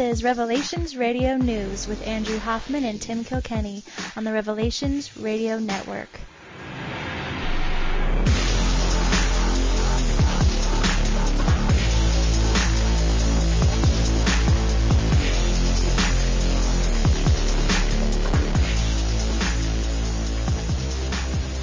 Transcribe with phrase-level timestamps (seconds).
[0.00, 3.82] is Revelations Radio News with Andrew Hoffman and Tim Kilkenny
[4.16, 6.08] on the Revelations Radio Network.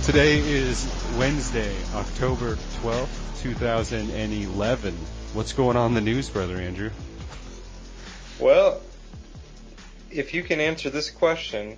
[0.03, 4.93] Today is Wednesday, October 12th, 2011.
[5.33, 6.91] What's going on in the news, Brother Andrew?
[8.39, 8.79] Well,
[10.11, 11.75] if you can answer this question,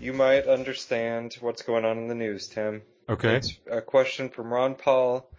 [0.00, 2.82] you might understand what's going on in the news, Tim.
[3.08, 3.36] Okay.
[3.36, 5.30] It's a question from Ron Paul.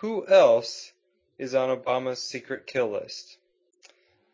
[0.00, 0.92] Who else
[1.36, 3.36] is on Obama's secret kill list?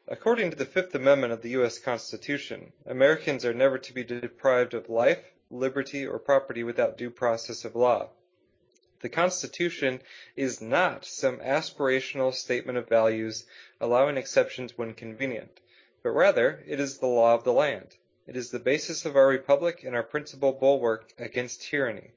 [0.06, 1.78] According to the Fifth Amendment of the U.S.
[1.78, 7.64] Constitution, Americans are never to be deprived of life, liberty, or property without due process
[7.64, 8.08] of law.
[9.00, 10.02] The Constitution
[10.36, 13.46] is not some aspirational statement of values
[13.80, 15.58] allowing exceptions when convenient,
[16.02, 17.96] but rather it is the law of the land.
[18.26, 22.10] It is the basis of our republic and our principal bulwark against tyranny.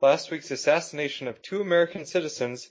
[0.00, 2.70] Last week's assassination of two American citizens,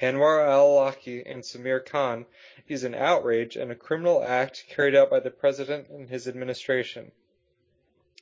[0.00, 2.24] Anwar al-Awlaki and Samir Khan,
[2.66, 7.12] is an outrage and a criminal act carried out by the president and his administration.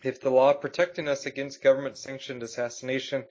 [0.02, 3.26] If the law protecting us against government sanctioned assassination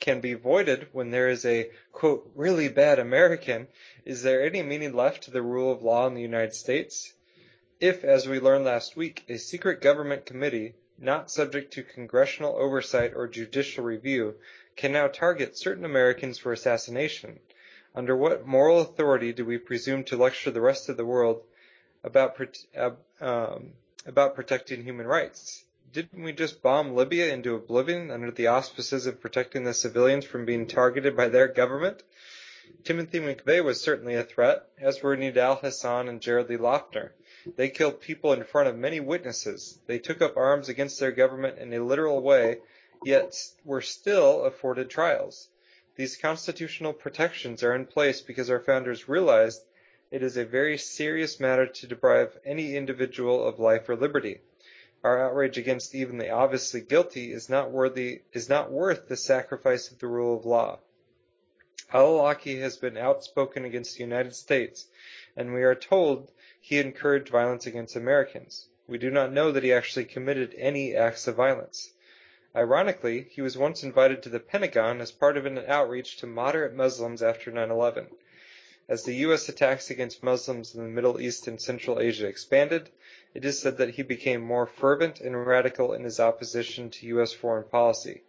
[0.00, 3.66] can be voided when there is a, quote, really bad American,
[4.04, 7.12] is there any meaning left to the rule of law in the United States?
[7.80, 13.12] If, as we learned last week, a secret government committee, not subject to congressional oversight
[13.14, 14.36] or judicial review,
[14.76, 17.38] can now target certain Americans for assassination,
[17.94, 21.42] under what moral authority do we presume to lecture the rest of the world
[22.02, 22.38] about,
[23.20, 23.72] um,
[24.06, 25.65] about protecting human rights?
[25.92, 30.44] Didn't we just bomb Libya into oblivion under the auspices of protecting the civilians from
[30.44, 32.02] being targeted by their government?
[32.84, 37.12] Timothy McVeigh was certainly a threat, as were Nidal Hasan and Jared Lee Loughner.
[37.56, 39.78] They killed people in front of many witnesses.
[39.86, 42.58] They took up arms against their government in a literal way,
[43.04, 45.48] yet were still afforded trials.
[45.94, 49.62] These constitutional protections are in place because our founders realized
[50.10, 54.40] it is a very serious matter to deprive any individual of life or liberty.
[55.06, 59.88] Our outrage against even the obviously guilty is not worthy is not worth the sacrifice
[59.88, 60.80] of the rule of law.
[61.92, 64.88] Al-Awlaki has been outspoken against the United States,
[65.36, 68.66] and we are told he encouraged violence against Americans.
[68.88, 71.92] We do not know that he actually committed any acts of violence.
[72.56, 76.74] Ironically, he was once invited to the Pentagon as part of an outreach to moderate
[76.74, 78.08] Muslims after 9-11.
[78.88, 79.48] As the U.S.
[79.48, 82.88] attacks against Muslims in the Middle East and Central Asia expanded,
[83.34, 87.32] it is said that he became more fervent and radical in his opposition to U.S.
[87.32, 88.22] foreign policy.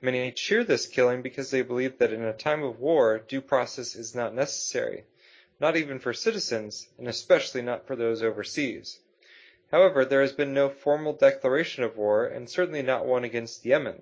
[0.00, 3.94] Many cheer this killing because they believe that in a time of war, due process
[3.94, 5.04] is not necessary,
[5.60, 8.98] not even for citizens, and especially not for those overseas.
[9.70, 14.00] However, there has been no formal declaration of war, and certainly not one against Yemen.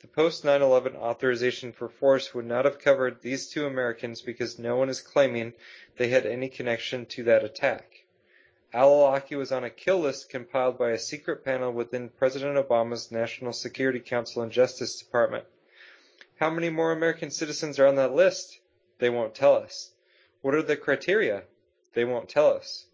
[0.00, 4.76] The post 9/11 authorization for force would not have covered these two Americans because no
[4.76, 5.52] one is claiming
[5.98, 8.04] they had any connection to that attack.
[8.72, 13.52] Al-Awlaki was on a kill list compiled by a secret panel within President Obama's National
[13.52, 15.44] Security Council and Justice Department.
[16.36, 18.58] How many more American citizens are on that list?
[19.00, 19.92] They won't tell us.
[20.40, 21.42] What are the criteria?
[21.92, 22.86] They won't tell us.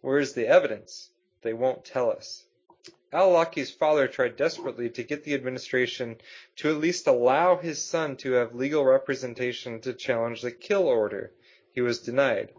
[0.00, 1.10] Where is the evidence?
[1.42, 2.44] They won't tell us.
[3.14, 6.16] Al-Awlaki's father tried desperately to get the administration
[6.56, 11.30] to at least allow his son to have legal representation to challenge the kill order.
[11.74, 12.54] He was denied.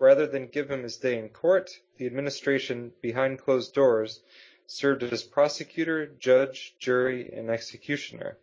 [0.00, 4.20] Rather than give him his day in court, the administration, behind closed doors,
[4.66, 8.36] served as prosecutor, judge, jury, and executioner.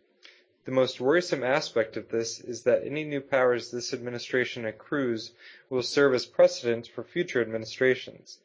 [0.64, 5.32] The most worrisome aspect of this is that any new powers this administration accrues
[5.68, 8.38] will serve as precedent for future administrations.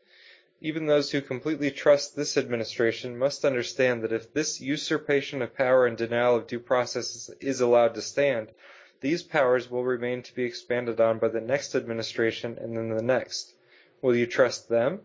[0.66, 5.86] Even those who completely trust this administration must understand that if this usurpation of power
[5.86, 8.52] and denial of due process is allowed to stand,
[9.00, 13.04] these powers will remain to be expanded on by the next administration and then the
[13.04, 13.54] next.
[14.02, 15.02] Will you trust them?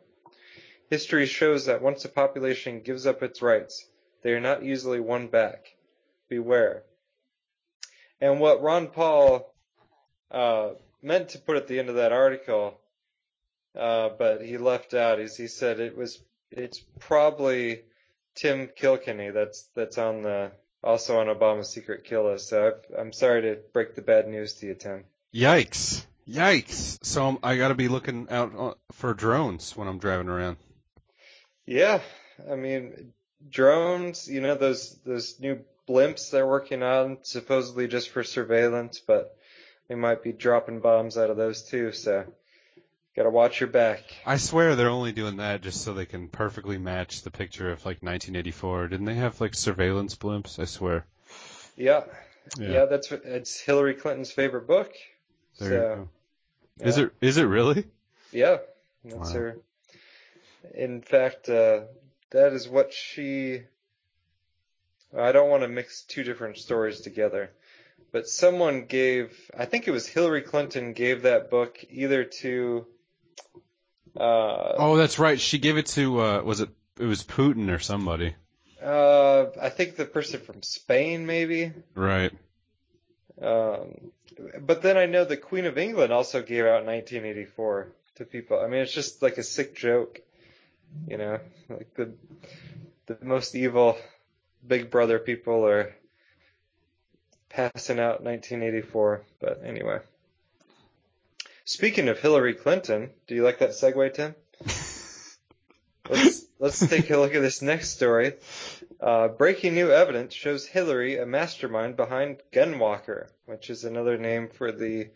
[0.88, 3.86] History shows that once a population gives up its rights,
[4.22, 5.76] they are not easily won back.
[6.30, 6.84] Beware.
[8.18, 9.52] And what Ron Paul
[10.30, 10.70] uh,
[11.02, 12.79] meant to put at the end of that article
[13.78, 15.20] uh, but he left out.
[15.20, 17.82] Is he said it was it's probably
[18.34, 20.52] Tim Kilkenny that's that's on the
[20.82, 22.48] also on Obama's secret kill list.
[22.48, 25.04] So i am sorry to break the bad news to you, Tim.
[25.34, 26.04] Yikes!
[26.28, 26.98] Yikes!
[27.04, 30.56] So I'm, I got to be looking out uh, for drones when I'm driving around.
[31.66, 32.00] Yeah,
[32.50, 33.12] I mean
[33.48, 34.28] drones.
[34.28, 39.36] You know those those new blimps they're working on supposedly just for surveillance, but
[39.88, 41.92] they might be dropping bombs out of those too.
[41.92, 42.24] So
[43.20, 44.00] Gotta watch your back.
[44.24, 47.80] I swear they're only doing that just so they can perfectly match the picture of
[47.80, 48.88] like 1984.
[48.88, 50.58] Didn't they have like surveillance blimps?
[50.58, 51.04] I swear.
[51.76, 52.04] Yeah.
[52.58, 54.94] Yeah, that's it's Hillary Clinton's favorite book.
[55.58, 56.08] There so, you
[56.78, 56.88] go.
[56.88, 57.12] Is it?
[57.20, 57.84] Is it really?
[58.32, 58.56] Yeah,
[59.04, 59.38] that's Wow.
[59.38, 59.58] her.
[60.72, 61.80] In fact, uh,
[62.30, 63.64] that is what she.
[65.14, 67.50] I don't want to mix two different stories together,
[68.12, 69.38] but someone gave.
[69.54, 72.86] I think it was Hillary Clinton gave that book either to.
[74.16, 75.38] Uh, Oh, that's right.
[75.40, 76.20] She gave it to.
[76.20, 76.70] Uh, was it?
[76.98, 78.34] It was Putin or somebody.
[78.82, 81.72] uh, I think the person from Spain, maybe.
[81.94, 82.32] Right.
[83.40, 84.10] Um,
[84.60, 88.58] but then I know the Queen of England also gave out 1984 to people.
[88.60, 90.20] I mean, it's just like a sick joke,
[91.08, 92.12] you know, like the
[93.06, 93.96] the most evil
[94.66, 95.94] Big Brother people are
[97.48, 99.22] passing out 1984.
[99.40, 100.00] But anyway,
[101.70, 104.34] speaking of Hillary Clinton, do you like that segue, Tim?
[106.10, 108.32] Let's let's take a look at this next story.
[109.00, 114.72] Uh, breaking new evidence shows Hillary a mastermind behind Gunwalker, which is another name for
[114.72, 115.10] the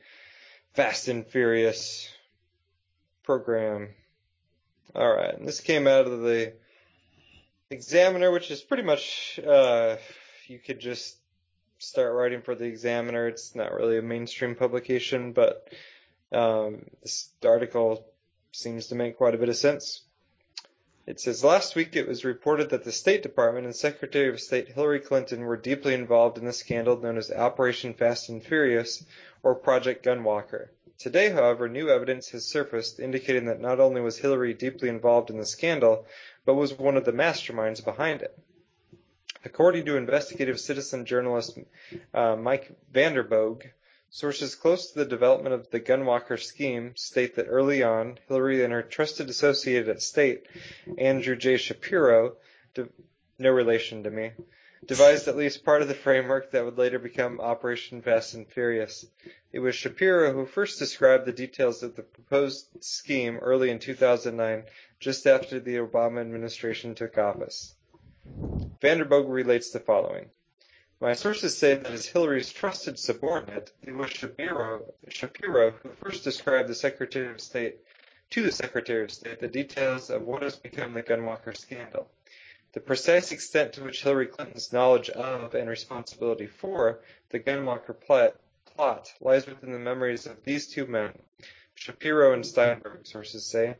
[0.74, 2.08] Fast and Furious
[3.24, 3.88] program.
[4.94, 6.52] All right, and this came out of the
[7.70, 9.96] Examiner, which is pretty much uh,
[10.46, 11.16] you could just
[11.78, 13.26] start writing for the Examiner.
[13.26, 15.66] It's not really a mainstream publication, but
[16.34, 18.04] um, this article
[18.52, 20.02] seems to make quite a bit of sense.
[21.06, 24.68] It says last week it was reported that the State Department and Secretary of State
[24.68, 29.04] Hillary Clinton were deeply involved in the scandal known as Operation Fast and Furious
[29.42, 30.68] or Project Gunwalker.
[30.98, 35.36] Today, however, new evidence has surfaced indicating that not only was Hillary deeply involved in
[35.36, 36.06] the scandal,
[36.46, 38.38] but was one of the masterminds behind it.
[39.44, 41.58] According to investigative citizen journalist
[42.14, 43.72] uh, Mike Vanderboegh,
[44.14, 48.72] Sources close to the development of the Gunwalker scheme state that early on, Hillary and
[48.72, 50.46] her trusted associate at State,
[50.96, 51.56] Andrew J.
[51.56, 52.36] Shapiro,
[53.40, 54.30] no relation to me,
[54.86, 59.04] devised at least part of the framework that would later become Operation Fast and Furious.
[59.52, 64.62] It was Shapiro who first described the details of the proposed scheme early in 2009,
[65.00, 67.74] just after the Obama administration took office.
[68.80, 70.30] Vanderboegh relates the following.
[71.04, 76.66] My sources say that as Hillary's trusted subordinate, it was Shapiro, Shapiro who first described
[76.66, 77.76] the Secretary of State
[78.30, 82.10] to the Secretary of State the details of what has become the Gunwalker scandal.
[82.72, 88.40] The precise extent to which Hillary Clinton's knowledge of and responsibility for the Gunwalker plot,
[88.64, 91.12] plot lies within the memories of these two men,
[91.74, 93.76] Shapiro and Steinberg, sources say.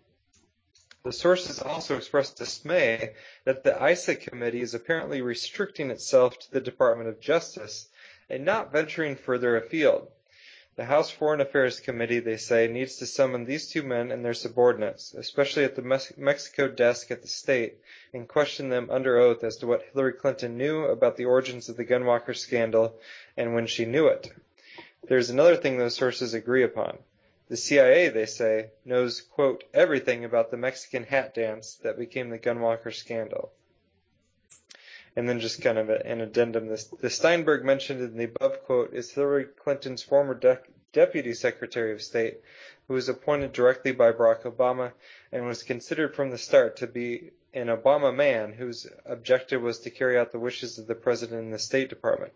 [1.05, 3.13] The sources also expressed dismay
[3.45, 7.91] that the Issa committee is apparently restricting itself to the Department of Justice
[8.31, 10.11] and not venturing further afield.
[10.77, 14.33] The House Foreign Affairs Committee, they say, needs to summon these two men and their
[14.33, 17.81] subordinates, especially at the Mex- Mexico desk at the state,
[18.15, 21.77] and question them under oath as to what Hillary Clinton knew about the origins of
[21.77, 22.99] the Gunwalker scandal
[23.37, 24.33] and when she knew it.
[25.07, 26.97] There's another thing those sources agree upon.
[27.49, 32.39] The CIA, they say, knows, quote, everything about the Mexican hat dance that became the
[32.39, 33.53] Gunwalker scandal.
[35.17, 38.95] And then just kind of an addendum, this, the Steinberg mentioned in the above quote
[38.95, 40.61] is Hillary Clinton's former de-
[40.93, 42.41] Deputy Secretary of State,
[42.89, 44.93] who was appointed directly by Barack Obama
[45.31, 49.91] and was considered from the start to be an Obama man whose objective was to
[49.91, 52.33] carry out the wishes of the President and the State Department.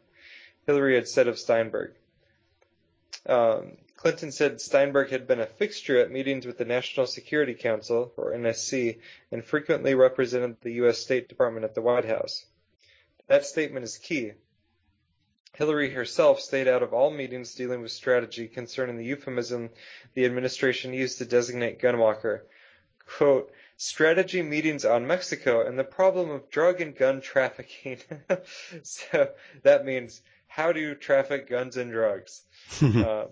[0.67, 1.93] Hillary had said of Steinberg.
[3.27, 8.13] Um, Clinton said Steinberg had been a fixture at meetings with the National Security Council,
[8.17, 9.01] or NSC,
[9.33, 10.99] and frequently represented the U.S.
[10.99, 12.47] State Department at the White House.
[13.27, 14.35] That statement is key.
[15.55, 19.71] Hillary herself stayed out of all meetings dealing with strategy concerning the euphemism
[20.15, 22.43] the administration used to designate Gunwalker.
[23.05, 27.99] Quote, strategy meetings on Mexico and the problem of drug and gun trafficking.
[28.85, 29.31] so
[29.65, 32.43] that means how do you traffic guns and drugs?
[32.83, 33.25] uh,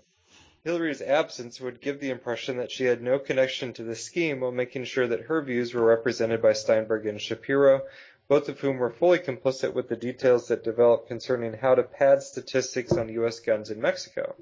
[0.63, 4.51] Hillary's absence would give the impression that she had no connection to the scheme while
[4.51, 7.83] making sure that her views were represented by Steinberg and Shapiro,
[8.27, 12.21] both of whom were fully complicit with the details that developed concerning how to pad
[12.21, 13.39] statistics on U.S.
[13.39, 14.35] guns in Mexico.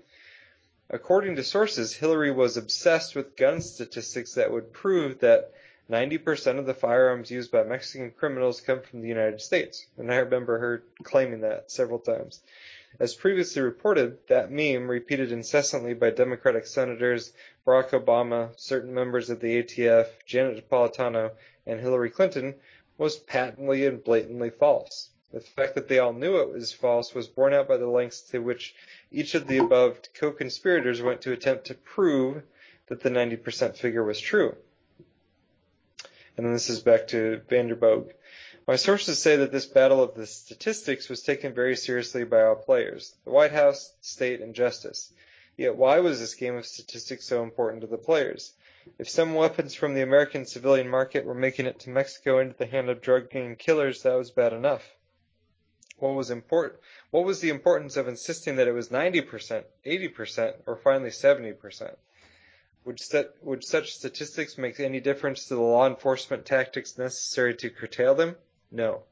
[0.90, 5.52] According to sources, Hillary was obsessed with gun statistics that would prove that
[5.90, 9.86] 90% of the firearms used by Mexican criminals come from the United States.
[9.98, 12.42] And I remember her claiming that several times.
[12.98, 17.34] As previously reported, that meme, repeated incessantly by Democratic senators,
[17.68, 21.32] Barack Obama, certain members of the ATF, Janet Napolitano,
[21.66, 22.56] and Hillary Clinton,
[22.98, 25.10] was patently and blatantly false.
[25.34, 28.22] The fact that they all knew it was false was borne out by the lengths
[28.32, 28.74] to which
[29.12, 32.44] each of the above co-conspirators went to attempt to prove
[32.88, 34.56] that the 90% figure was true.
[36.38, 38.14] And then this is back to Vanderboegh.
[38.68, 42.56] My sources say that this battle of the statistics was taken very seriously by all
[42.56, 45.14] players, the White House, state, and justice.
[45.56, 48.54] Yet why was this game of statistics so important to the players?
[48.98, 52.66] If some weapons from the American civilian market were making it to Mexico into the
[52.66, 54.96] hand of drug-gang killers, that was bad enough.
[56.00, 56.80] What was important?
[57.12, 61.96] What was the importance of insisting that it was 90%, 80%, or finally 70%?
[62.86, 67.70] Would, st- would such statistics make any difference to the law enforcement tactics necessary to
[67.70, 68.36] curtail them?
[68.72, 69.04] No.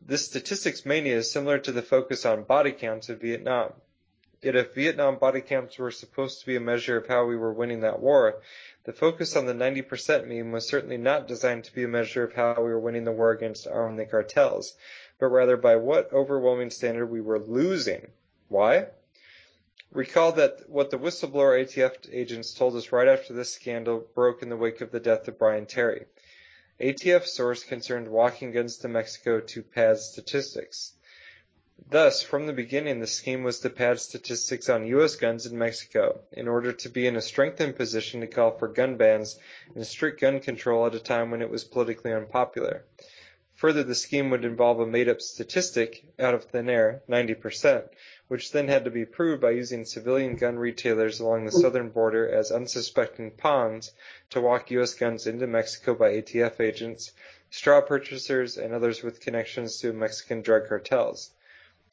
[0.00, 3.72] This statistics mania is similar to the focus on body counts in Vietnam.
[4.42, 7.52] Yet if Vietnam body counts were supposed to be a measure of how we were
[7.52, 8.40] winning that war,
[8.84, 12.32] the focus on the 90% meme was certainly not designed to be a measure of
[12.32, 14.74] how we were winning the war against arming the cartels,
[15.18, 18.10] but rather by what overwhelming standard we were losing.
[18.48, 18.86] Why?
[19.92, 24.48] Recall that what the whistleblower ATF agents told us right after this scandal broke in
[24.48, 26.06] the wake of the death of Brian Terry.
[26.80, 30.94] ATF source concerned walking guns to Mexico to pad statistics.
[31.90, 35.16] Thus, from the beginning, the scheme was to pad statistics on U.S.
[35.16, 38.96] guns in Mexico in order to be in a strengthened position to call for gun
[38.96, 39.38] bans
[39.74, 42.84] and strict gun control at a time when it was politically unpopular.
[43.56, 47.90] Further, the scheme would involve a made-up statistic out of thin air, 90%,
[48.30, 52.28] which then had to be proved by using civilian gun retailers along the southern border
[52.28, 53.92] as unsuspecting pawns
[54.30, 54.94] to walk U.S.
[54.94, 57.12] guns into Mexico by ATF agents,
[57.50, 61.32] straw purchasers, and others with connections to Mexican drug cartels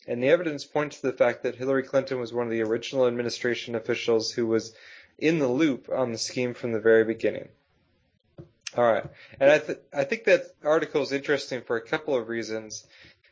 [0.07, 3.07] and the evidence points to the fact that Hillary Clinton was one of the original
[3.07, 4.73] administration officials who was
[5.17, 7.49] in the loop on the scheme from the very beginning.
[8.75, 9.05] All right,
[9.39, 12.85] and I, th- I think that article is interesting for a couple of reasons.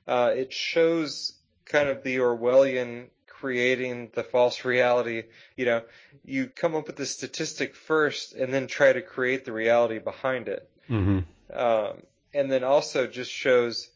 [0.08, 1.34] Uh, it shows
[1.66, 5.24] kind of the Orwellian creating the false reality.
[5.56, 5.82] You know,
[6.24, 10.48] you come up with the statistic first and then try to create the reality behind
[10.48, 10.70] it.
[10.90, 11.20] Mm-hmm.
[11.58, 12.02] Um,
[12.34, 13.90] and then also just shows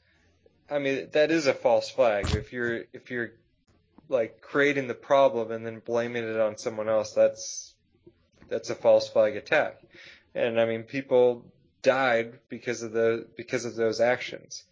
[0.71, 2.35] I mean, that is a false flag.
[2.35, 3.31] If you're if you're
[4.07, 7.73] like creating the problem and then blaming it on someone else, that's
[8.49, 9.81] that's a false flag attack.
[10.35, 11.45] And I mean, people
[11.81, 14.63] died because of the because of those actions,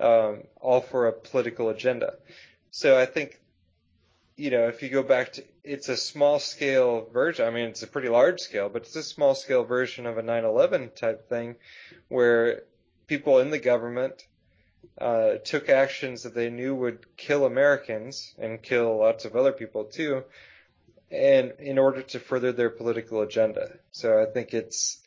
[0.00, 2.14] um, all for a political agenda.
[2.70, 3.38] So I think,
[4.36, 7.46] you know, if you go back to, it's a small scale version.
[7.46, 10.22] I mean, it's a pretty large scale, but it's a small scale version of a
[10.22, 11.56] 9/11 type thing,
[12.08, 12.62] where
[13.06, 14.26] people in the government
[14.98, 19.84] uh, took actions that they knew would kill Americans and kill lots of other people
[19.84, 20.24] too,
[21.10, 23.78] and in order to further their political agenda.
[23.92, 24.98] So I think it's,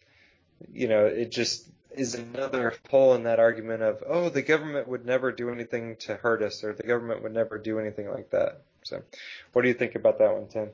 [0.71, 5.05] you know, it just is another hole in that argument of, oh, the government would
[5.05, 8.61] never do anything to hurt us, or the government would never do anything like that.
[8.83, 9.01] So,
[9.53, 10.69] what do you think about that one, Tim?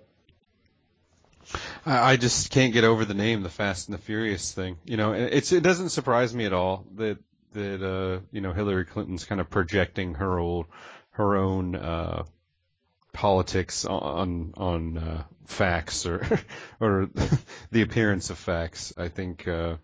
[1.85, 4.77] I just can't get over the name, the Fast and the Furious thing.
[4.85, 7.17] You know, it's it doesn't surprise me at all that
[7.53, 10.67] that uh, you know Hillary Clinton's kind of projecting her old
[11.11, 12.23] her own uh,
[13.13, 16.25] politics on on uh, facts or
[16.79, 17.09] or
[17.71, 18.93] the appearance of facts.
[18.97, 19.77] I think uh,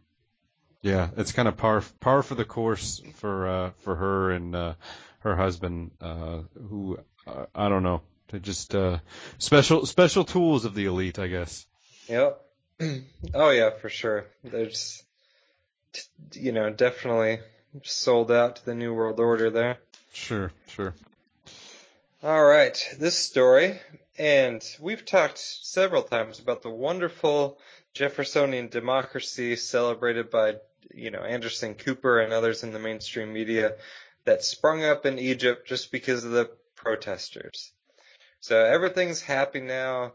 [0.85, 4.73] yeah, it's kind of par par for the course for uh, for her and uh,
[5.19, 8.01] her husband uh, who uh, I don't know.
[8.27, 8.99] They're just uh,
[9.39, 11.65] special special tools of the elite, I guess.
[12.07, 12.41] Yep.
[13.33, 14.25] Oh yeah, for sure.
[14.43, 15.01] There's
[16.33, 17.39] you know, definitely
[17.83, 19.77] sold out to the New World Order there.
[20.13, 20.93] Sure, sure.
[22.23, 23.79] All right, this story,
[24.17, 27.59] and we've talked several times about the wonderful
[27.93, 30.55] Jeffersonian democracy celebrated by,
[30.93, 33.75] you know, Anderson Cooper and others in the mainstream media
[34.25, 37.71] that sprung up in Egypt just because of the protesters.
[38.39, 40.13] So everything's happy now,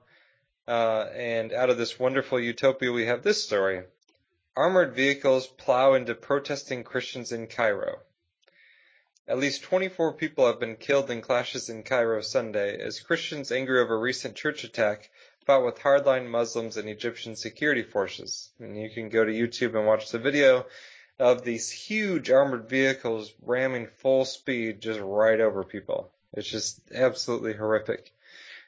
[0.68, 3.84] uh, and out of this wonderful utopia, we have this story.
[4.56, 8.00] Armored vehicles plow into protesting Christians in Cairo.
[9.26, 13.80] At least 24 people have been killed in clashes in Cairo Sunday as Christians angry
[13.80, 15.08] over recent church attack
[15.46, 18.50] fought with hardline Muslims and Egyptian security forces.
[18.58, 20.66] And you can go to YouTube and watch the video
[21.18, 26.10] of these huge armored vehicles ramming full speed just right over people.
[26.32, 28.12] It's just absolutely horrific.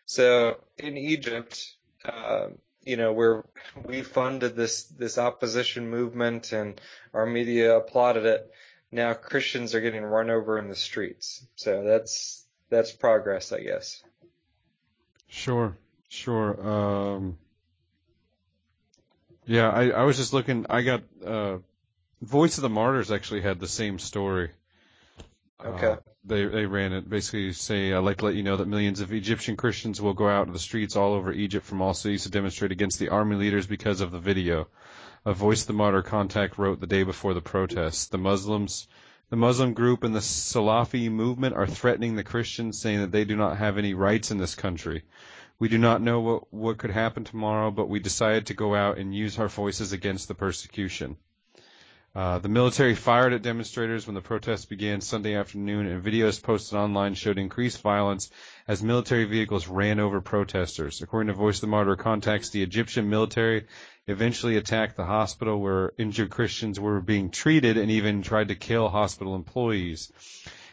[0.06, 1.74] So in Egypt,
[2.04, 2.48] uh,
[2.84, 3.44] you know, where
[3.84, 6.80] we funded this, this opposition movement and
[7.14, 8.50] our media applauded it.
[8.90, 11.46] Now Christians are getting run over in the streets.
[11.54, 14.02] So that's, that's progress, I guess.
[15.28, 15.76] Sure,
[16.12, 16.68] sure.
[16.68, 17.38] Um,
[19.46, 21.58] yeah, I, I was just looking, I got, uh,
[22.20, 24.50] Voice of the Martyrs actually had the same story.
[25.64, 25.86] Okay.
[25.86, 29.00] Uh, they they ran it basically say I'd like to let you know that millions
[29.00, 32.22] of Egyptian Christians will go out to the streets all over Egypt from all cities
[32.22, 34.68] to demonstrate against the army leaders because of the video.
[35.24, 38.06] A Voice of the Martyr contact wrote the day before the protests.
[38.06, 38.86] The Muslims
[39.30, 43.34] the Muslim group and the Salafi movement are threatening the Christians, saying that they do
[43.34, 45.04] not have any rights in this country.
[45.62, 48.98] We do not know what, what could happen tomorrow, but we decided to go out
[48.98, 51.16] and use our voices against the persecution.
[52.16, 56.76] Uh, the military fired at demonstrators when the protests began Sunday afternoon, and videos posted
[56.76, 58.28] online showed increased violence
[58.66, 61.00] as military vehicles ran over protesters.
[61.00, 63.66] According to Voice of the Martyr contacts, the Egyptian military
[64.08, 68.88] eventually attacked the hospital where injured Christians were being treated and even tried to kill
[68.88, 70.10] hospital employees.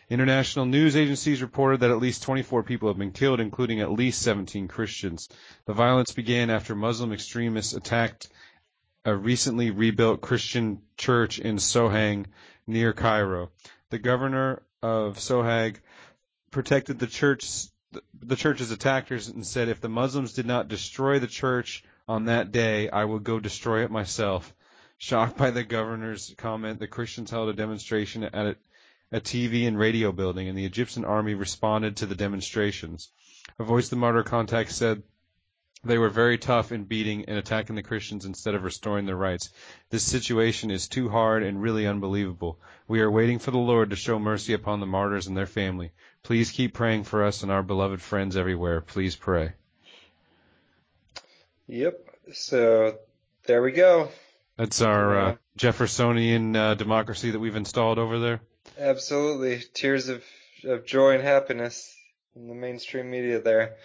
[0.09, 4.23] International news agencies reported that at least 24 people have been killed, including at least
[4.23, 5.29] 17 Christians.
[5.65, 8.27] The violence began after Muslim extremists attacked
[9.05, 12.25] a recently rebuilt Christian church in Sohag
[12.65, 13.51] near Cairo.
[13.91, 15.77] The governor of Sohag
[16.51, 17.67] protected the church
[18.13, 22.51] the church's attackers and said if the Muslims did not destroy the church on that
[22.51, 24.53] day, I would go destroy it myself.
[24.99, 28.57] Shocked by the governor's comment, the Christians held a demonstration at
[29.11, 33.09] a, TV and radio building, and the Egyptian army responded to the demonstrations.
[33.57, 35.03] A Voice of the Martyr contact said
[35.83, 39.49] they were very tough in beating and attacking the Christians instead of restoring their rights.
[39.89, 42.59] This situation is too hard and really unbelievable.
[42.87, 45.91] We are waiting for the Lord to show mercy upon the martyrs and their family.
[46.21, 48.81] Please keep praying for us and our beloved friends everywhere.
[48.81, 49.53] Please pray.
[51.67, 51.97] Yep.
[52.33, 52.97] So
[53.45, 54.09] there we go.
[54.57, 58.41] That's our uh, Jeffersonian uh, democracy that we've installed over there.
[58.77, 59.63] Absolutely.
[59.73, 60.23] Tears of,
[60.63, 61.95] of joy and happiness
[62.35, 63.75] in the mainstream media there.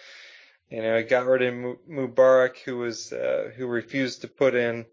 [0.69, 4.85] You know, it got rid of Mubarak, who was, uh, who refused to put in,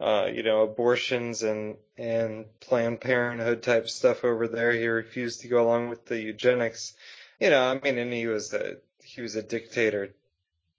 [0.00, 4.72] uh, you know, abortions and, and Planned Parenthood type stuff over there.
[4.72, 6.94] He refused to go along with the eugenics.
[7.38, 10.14] You know, I mean, and he was a, he was a dictator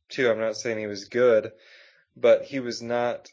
[0.10, 0.30] too.
[0.30, 1.52] I'm not saying he was good,
[2.16, 3.32] but he was not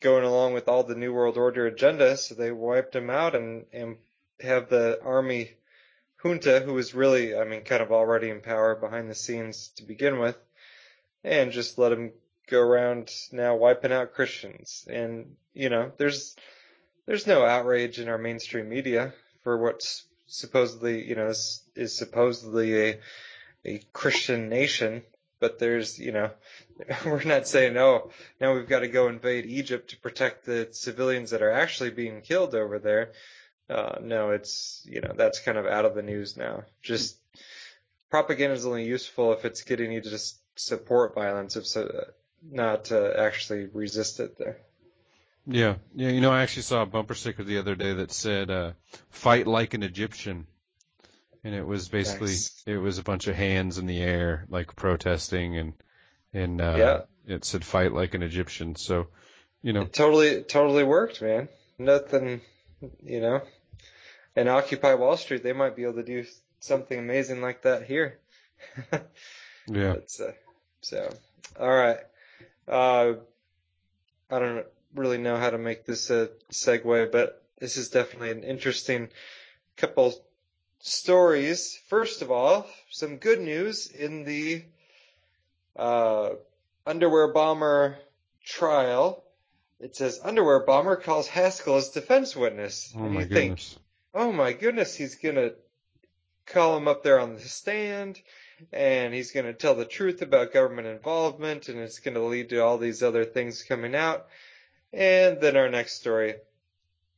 [0.00, 3.66] going along with all the New World Order agenda, so they wiped him out and,
[3.72, 3.96] and
[4.42, 5.50] have the army
[6.22, 9.84] junta, who was really, I mean, kind of already in power behind the scenes to
[9.84, 10.36] begin with,
[11.24, 12.12] and just let him
[12.48, 14.86] go around now wiping out Christians.
[14.88, 16.36] And, you know, there's,
[17.06, 22.90] there's no outrage in our mainstream media for what's supposedly, you know, is, is supposedly
[22.90, 23.00] a,
[23.64, 25.02] a Christian nation,
[25.40, 26.30] but there's, you know,
[27.04, 31.30] we're not saying, oh, now we've got to go invade Egypt to protect the civilians
[31.30, 33.12] that are actually being killed over there.
[33.70, 36.64] Uh, no, it's, you know, that's kind of out of the news now.
[36.82, 37.16] Just
[38.10, 42.06] propaganda is only useful if it's getting you to just support violence, if so,
[42.50, 44.58] not to actually resist it there.
[45.46, 46.10] Yeah, yeah.
[46.10, 48.72] You know, I actually saw a bumper sticker the other day that said uh,
[49.10, 50.46] "Fight like an Egyptian,"
[51.42, 52.62] and it was basically Nice.
[52.66, 55.72] it was a bunch of hands in the air, like protesting, and
[56.32, 57.00] and uh, Yeah.
[57.26, 59.08] it said "Fight like an Egyptian." So,
[59.62, 61.48] you know, It totally, totally worked, man.
[61.76, 62.40] Nothing,
[63.02, 63.42] you know.
[64.34, 66.24] And Occupy Wall Street, they might be able to do
[66.60, 68.18] something amazing like that here.
[69.66, 69.96] yeah.
[70.20, 70.32] Uh,
[70.80, 71.14] so,
[71.58, 71.98] all right.
[72.66, 73.14] Uh,
[74.30, 78.42] I don't really know how to make this a segue, but this is definitely an
[78.42, 79.08] interesting
[79.76, 80.14] couple
[80.80, 81.78] stories.
[81.88, 84.64] First of all, some good news in the
[85.76, 86.30] uh,
[86.86, 87.98] underwear bomber
[88.44, 89.22] trial.
[89.82, 92.94] It says underwear bomber calls Haskell as defense witness.
[92.96, 93.78] Oh and my you think, goodness.
[94.14, 95.50] oh my goodness, he's gonna
[96.46, 98.20] call him up there on the stand
[98.72, 102.78] and he's gonna tell the truth about government involvement and it's gonna lead to all
[102.78, 104.26] these other things coming out.
[104.92, 106.36] And then our next story.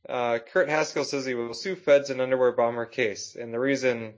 [0.09, 3.35] Uh, Kurt Haskell says he will sue feds in underwear bomber case.
[3.35, 4.13] And the reason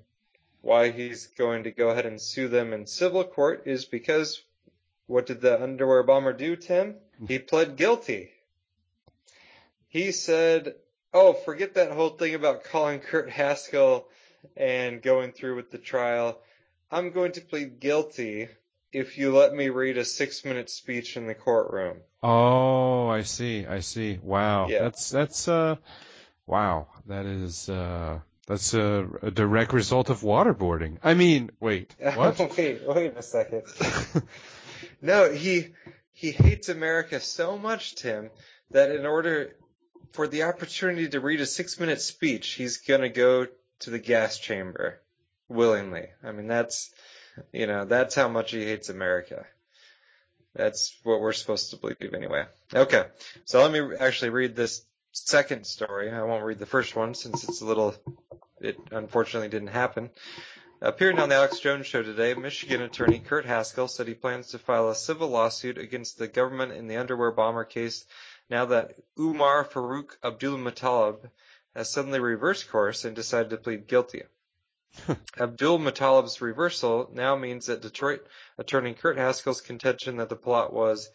[0.62, 4.42] why he's going to go ahead and sue them in civil court is because
[5.08, 6.96] what did the underwear bomber do, Tim?
[7.28, 8.32] He pled guilty.
[9.90, 10.76] He said,
[11.14, 14.08] oh, forget that whole thing about calling Kurt Haskell
[14.56, 16.40] and going through with the trial.
[16.92, 18.50] I'm going to plead guilty
[18.92, 21.98] if you let me read a six minute speech in the courtroom.
[22.24, 23.66] Oh, I see.
[23.66, 24.20] I see.
[24.22, 24.68] Wow.
[24.68, 24.84] Yeah.
[24.84, 25.76] That's that's uh,
[26.46, 26.88] wow.
[27.08, 30.98] That is uh, that's a, a direct result of waterboarding.
[31.04, 32.40] I mean, wait, what?
[32.58, 33.64] wait, wait a second.
[35.02, 35.74] no, he
[36.14, 38.30] he hates America so much, Tim,
[38.72, 39.52] that in order
[40.12, 43.48] for the opportunity to read a six minute speech, he's gonna go
[43.80, 45.00] to the gas chamber
[45.48, 46.08] willingly.
[46.24, 46.92] I mean, that's
[47.52, 49.46] you know, that's how much he hates America.
[50.56, 52.46] That's what we're supposed to believe anyway.
[52.74, 53.06] Okay,
[53.46, 56.12] so let me actually read this second story.
[56.12, 57.96] I won't read the first one since it's a little
[58.60, 60.10] it unfortunately didn't happen.
[60.80, 64.60] Appearing on the Alex Jones show today, Michigan attorney Kurt Haskell said he plans to
[64.60, 68.06] file a civil lawsuit against the government in the underwear bomber case
[68.50, 71.30] now that Umar Farouk Abdulmutallab
[71.76, 74.24] has suddenly reversed course and decided to plead guilty.
[75.38, 78.26] Abdulmutallab's reversal now means that Detroit
[78.58, 81.10] attorney Kurt Haskell's contention that the plot was,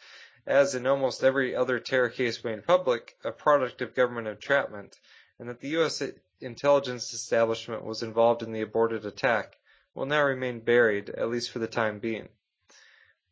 [0.47, 4.99] as in almost every other terror case made public, a product of government entrapment,
[5.39, 6.03] and that the U.S.
[6.41, 9.57] intelligence establishment was involved in the aborted attack,
[9.95, 12.29] will now remain buried, at least for the time being.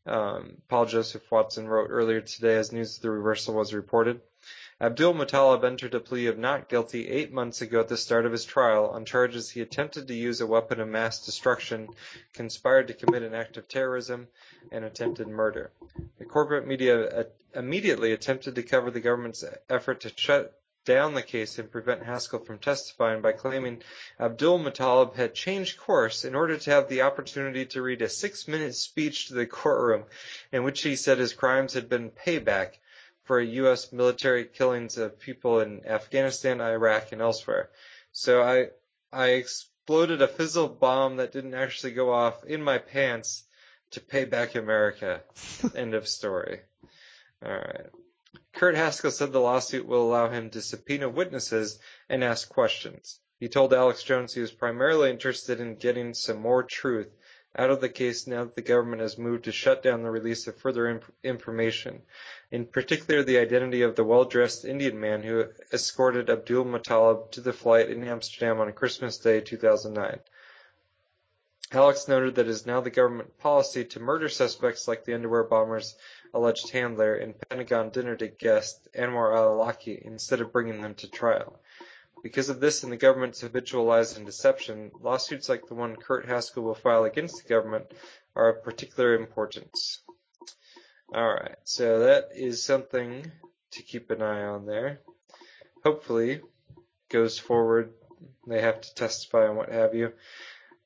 [0.06, 4.20] Um, Paul Joseph Watson wrote earlier today as news of the reversal was reported.
[4.80, 8.46] Abdulmutallab entered a plea of not guilty eight months ago at the start of his
[8.46, 11.90] trial on charges he attempted to use a weapon of mass destruction,
[12.32, 14.28] conspired to commit an act of terrorism,
[14.72, 15.70] and attempted murder.
[16.18, 21.58] The corporate media immediately attempted to cover the government's effort to shut down the case
[21.58, 23.82] and prevent Haskell from testifying by claiming
[24.18, 28.74] Abdulmutallab had changed course in order to have the opportunity to read a six minute
[28.74, 30.04] speech to the courtroom
[30.52, 32.78] in which he said his crimes had been payback
[33.24, 33.92] for U.S.
[33.92, 37.70] military killings of people in Afghanistan, Iraq, and elsewhere.
[38.12, 38.70] So I,
[39.12, 43.44] I exploded a fizzle bomb that didn't actually go off in my pants
[43.92, 45.20] to pay back America.
[45.74, 46.60] End of story.
[47.44, 47.86] Alright.
[48.52, 53.18] Kurt Haskell said the lawsuit will allow him to subpoena witnesses and ask questions.
[53.38, 57.08] He told Alex Jones he was primarily interested in getting some more truth
[57.56, 60.46] out of the case now that the government has moved to shut down the release
[60.46, 62.02] of further imp- information,
[62.50, 67.90] in particular the identity of the well-dressed Indian man who escorted Abdulmutallab to the flight
[67.90, 70.20] in Amsterdam on Christmas Day 2009.
[71.72, 75.44] Alex noted that it is now the government policy to murder suspects like the underwear
[75.44, 75.96] bomber's
[76.34, 81.60] alleged handler and Pentagon dinner date guest Anwar al-Awlaki instead of bringing them to trial.
[82.22, 86.26] Because of this and the government's habitual lies and deception, lawsuits like the one Kurt
[86.26, 87.86] Haskell will file against the government
[88.36, 90.00] are of particular importance.
[91.14, 93.30] Alright, so that is something
[93.72, 95.00] to keep an eye on there.
[95.82, 96.40] Hopefully,
[97.08, 97.92] goes forward,
[98.46, 100.12] they have to testify and what have you.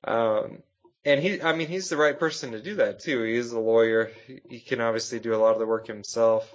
[0.04, 0.62] Um,
[1.05, 3.23] and he, I mean, he's the right person to do that too.
[3.23, 4.11] He is a lawyer.
[4.49, 6.53] He can obviously do a lot of the work himself.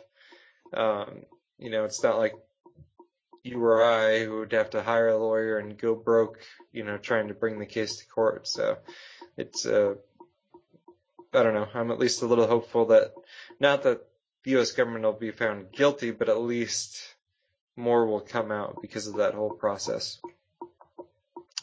[0.73, 1.23] Um,
[1.57, 2.33] you know, it's not like
[3.43, 6.39] you or I who would have to hire a lawyer and go broke,
[6.71, 8.47] you know, trying to bring the case to court.
[8.47, 8.77] So
[9.37, 9.95] it's, uh,
[11.33, 11.67] I don't know.
[11.73, 13.13] I'm at least a little hopeful that
[13.59, 14.01] not that
[14.43, 14.71] the U.S.
[14.71, 16.97] government will be found guilty, but at least
[17.75, 20.19] more will come out because of that whole process.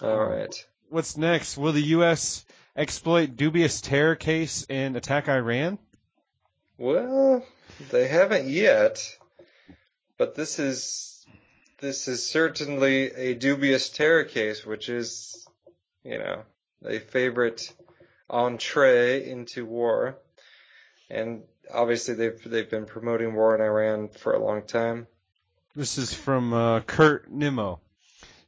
[0.01, 0.55] All right.
[0.88, 1.57] What's next?
[1.57, 2.44] Will the U.S.
[2.76, 5.78] exploit dubious terror case and attack Iran?
[6.78, 7.44] Well,
[7.90, 9.16] they haven't yet,
[10.18, 11.26] but this is
[11.80, 15.46] this is certainly a dubious terror case, which is,
[16.04, 16.42] you know,
[16.84, 17.72] a favorite
[18.28, 20.18] entree into war.
[21.08, 25.06] And obviously they've they've been promoting war in Iran for a long time.
[25.74, 27.80] This is from uh, Kurt Nimmo.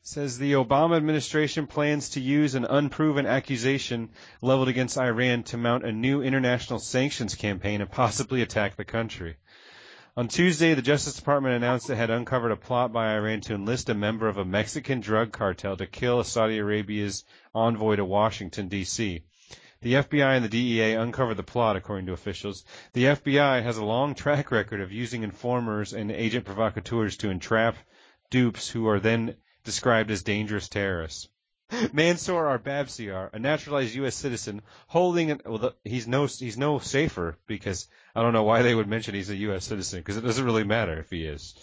[0.02, 4.08] Says the Obama administration plans to use an unproven accusation
[4.40, 9.37] leveled against Iran to mount a new international sanctions campaign and possibly attack the country.
[10.16, 13.88] On Tuesday, the Justice Department announced it had uncovered a plot by Iran to enlist
[13.88, 19.22] a member of a Mexican drug cartel to kill Saudi Arabia's envoy to Washington, D.C.
[19.80, 22.64] The FBI and the DEA uncovered the plot, according to officials.
[22.94, 27.76] The FBI has a long track record of using informers and agent provocateurs to entrap
[28.30, 29.37] dupes who are then
[29.68, 31.28] described as dangerous terrorists.
[31.92, 34.14] Mansour Arbabsiar, a naturalized U.S.
[34.14, 38.62] citizen, holding an, well, the, he's no he's no safer because I don't know why
[38.62, 39.66] they would mention he's a U.S.
[39.66, 41.54] citizen because it doesn't really matter if he is.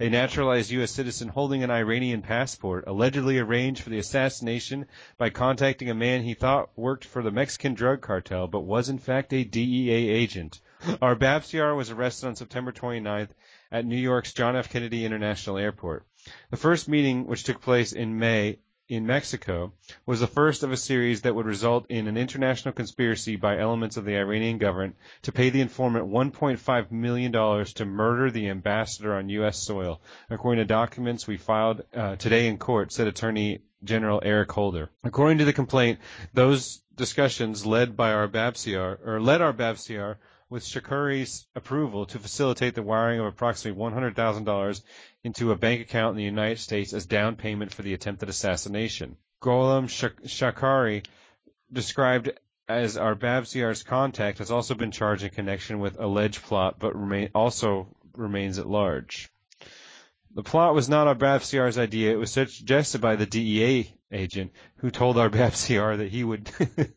[0.00, 0.90] A naturalized U.S.
[0.90, 4.86] citizen holding an Iranian passport allegedly arranged for the assassination
[5.18, 8.98] by contacting a man he thought worked for the Mexican drug cartel but was in
[8.98, 10.62] fact a DEA agent.
[10.82, 13.30] Arbabsiar was arrested on September 29th
[13.70, 14.70] at New York's John F.
[14.70, 16.06] Kennedy International Airport.
[16.50, 18.58] The first meeting, which took place in May,
[18.88, 19.72] in Mexico
[20.04, 23.96] was the first of a series that would result in an international conspiracy by elements
[23.96, 29.30] of the Iranian government to pay the informant $1.5 million to murder the ambassador on
[29.30, 29.58] U.S.
[29.58, 34.90] soil, according to documents we filed uh, today in court, said Attorney General Eric Holder.
[35.04, 35.98] According to the complaint,
[36.34, 40.16] those discussions led by Arbabsiar, or led Arbabsiar
[40.50, 44.82] with Shakuri's approval to facilitate the wiring of approximately $100,000
[45.24, 49.16] into a bank account in the United States as down payment for the attempted assassination.
[49.40, 51.04] Gholam Shakuri,
[51.72, 52.30] described
[52.68, 57.88] as Arbabsiar's contact, has also been charged in connection with alleged plot, but remain, also
[58.14, 59.28] remains at large.
[60.34, 62.12] The plot was not Arbabsiar's idea.
[62.12, 66.50] It was suggested by the DEA agent who told our FCR that he would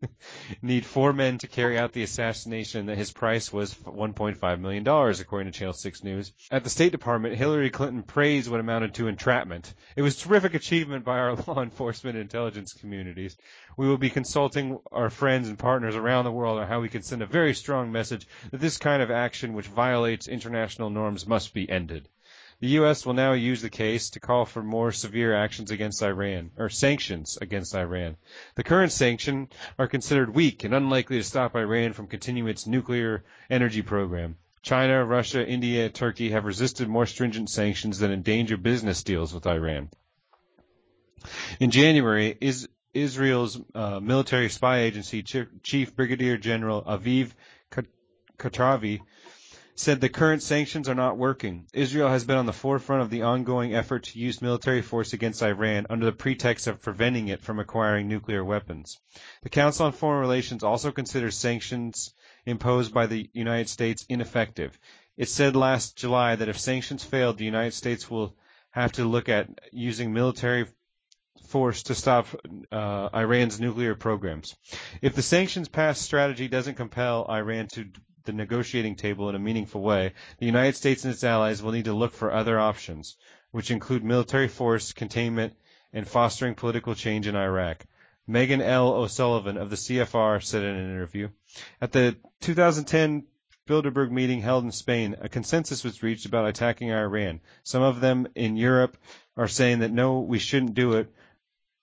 [0.62, 5.51] need four men to carry out the assassination that his price was $1.5 million, according
[5.51, 6.34] to Channel 6 News.
[6.51, 9.73] At the State Department, Hillary Clinton praised what amounted to entrapment.
[9.95, 13.38] It was terrific achievement by our law enforcement and intelligence communities.
[13.78, 17.04] We will be consulting our friends and partners around the world on how we can
[17.04, 21.54] send a very strong message that this kind of action which violates international norms must
[21.54, 22.08] be ended.
[22.65, 23.06] The U.S.
[23.06, 27.38] will now use the case to call for more severe actions against Iran, or sanctions
[27.39, 28.17] against Iran.
[28.56, 33.23] The current sanctions are considered weak and unlikely to stop Iran from continuing its nuclear
[33.51, 34.38] energy program.
[34.63, 39.91] China, Russia, India, Turkey have resisted more stringent sanctions that endanger business deals with Iran.
[41.60, 47.30] In January, is, Israel's uh, military spy agency chief brigadier general Aviv
[48.39, 49.01] Kochavi
[49.78, 51.68] said the current sanctions are not working.
[51.74, 55.44] Israel has been on the forefront of the ongoing effort to use military force against
[55.44, 59.00] Iran under the pretext of preventing it from acquiring nuclear weapons.
[59.44, 62.14] The Council on Foreign Relations also considers sanctions
[62.46, 64.80] imposed by the United States ineffective.
[65.18, 68.34] It said last July that if sanctions failed, the United States will
[68.72, 70.68] have to look at using military
[71.48, 72.28] force to stop
[72.72, 74.56] uh, Iran's nuclear programs.
[75.02, 77.86] If the sanctions pass strategy doesn't compel Iran to
[78.26, 81.86] the negotiating table in a meaningful way, the United States and its allies will need
[81.86, 83.16] to look for other options,
[83.52, 85.54] which include military force containment
[85.94, 87.86] and fostering political change in Iraq.
[88.28, 88.94] Meghan L.
[88.94, 91.30] O'Sullivan of the CFR said in an interview.
[91.80, 93.28] At the 2010
[93.68, 97.40] Bilderberg meeting held in Spain, a consensus was reached about attacking Iran.
[97.64, 98.98] Some of them in Europe
[99.38, 101.12] are saying that no, we shouldn't do it,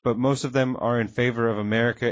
[0.05, 2.07] but most of them are in favor of America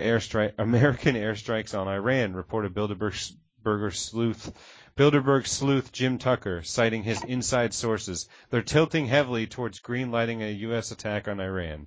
[0.58, 4.52] American airstrikes on Iran, reported Bilderberg's Bilderberger sleuth,
[4.96, 8.28] Bilderberg sleuth Jim Tucker, citing his inside sources.
[8.50, 10.90] They're tilting heavily towards greenlighting a U.S.
[10.90, 11.86] attack on Iran.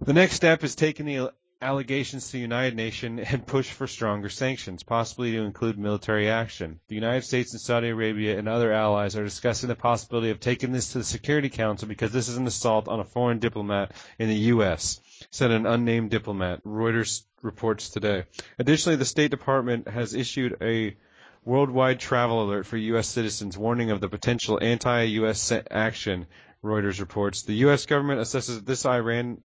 [0.00, 4.28] The next step is taking the allegations to the United Nations and push for stronger
[4.28, 6.80] sanctions, possibly to include military action.
[6.88, 10.72] The United States and Saudi Arabia and other allies are discussing the possibility of taking
[10.72, 14.28] this to the Security Council because this is an assault on a foreign diplomat in
[14.28, 16.64] the U.S., said an unnamed diplomat.
[16.64, 18.24] Reuters reports today.
[18.58, 20.96] Additionally, the State Department has issued a
[21.44, 23.08] worldwide travel alert for U.S.
[23.08, 25.52] citizens, warning of the potential anti-U.S.
[25.70, 26.26] action.
[26.62, 27.86] Reuters reports the U.S.
[27.86, 29.42] government assesses this Iran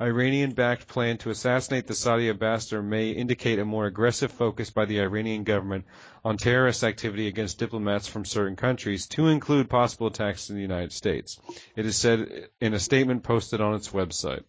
[0.00, 5.00] Iranian-backed plan to assassinate the Saudi ambassador may indicate a more aggressive focus by the
[5.00, 5.84] Iranian government
[6.24, 10.92] on terrorist activity against diplomats from certain countries, to include possible attacks in the United
[10.92, 11.38] States.
[11.76, 14.44] It is said in a statement posted on its website.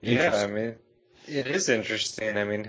[0.00, 0.74] Yeah, I mean,
[1.28, 2.36] it is interesting.
[2.36, 2.68] I mean,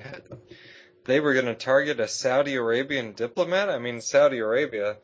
[1.05, 3.69] they were going to target a Saudi Arabian diplomat.
[3.69, 4.97] I mean, Saudi Arabia.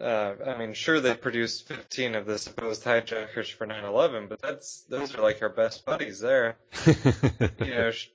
[0.00, 4.82] Uh, I mean, sure they produced 15 of the supposed hijackers for 9/11, but that's
[4.88, 6.56] those are like our best buddies there.
[6.86, 8.08] you know, sh-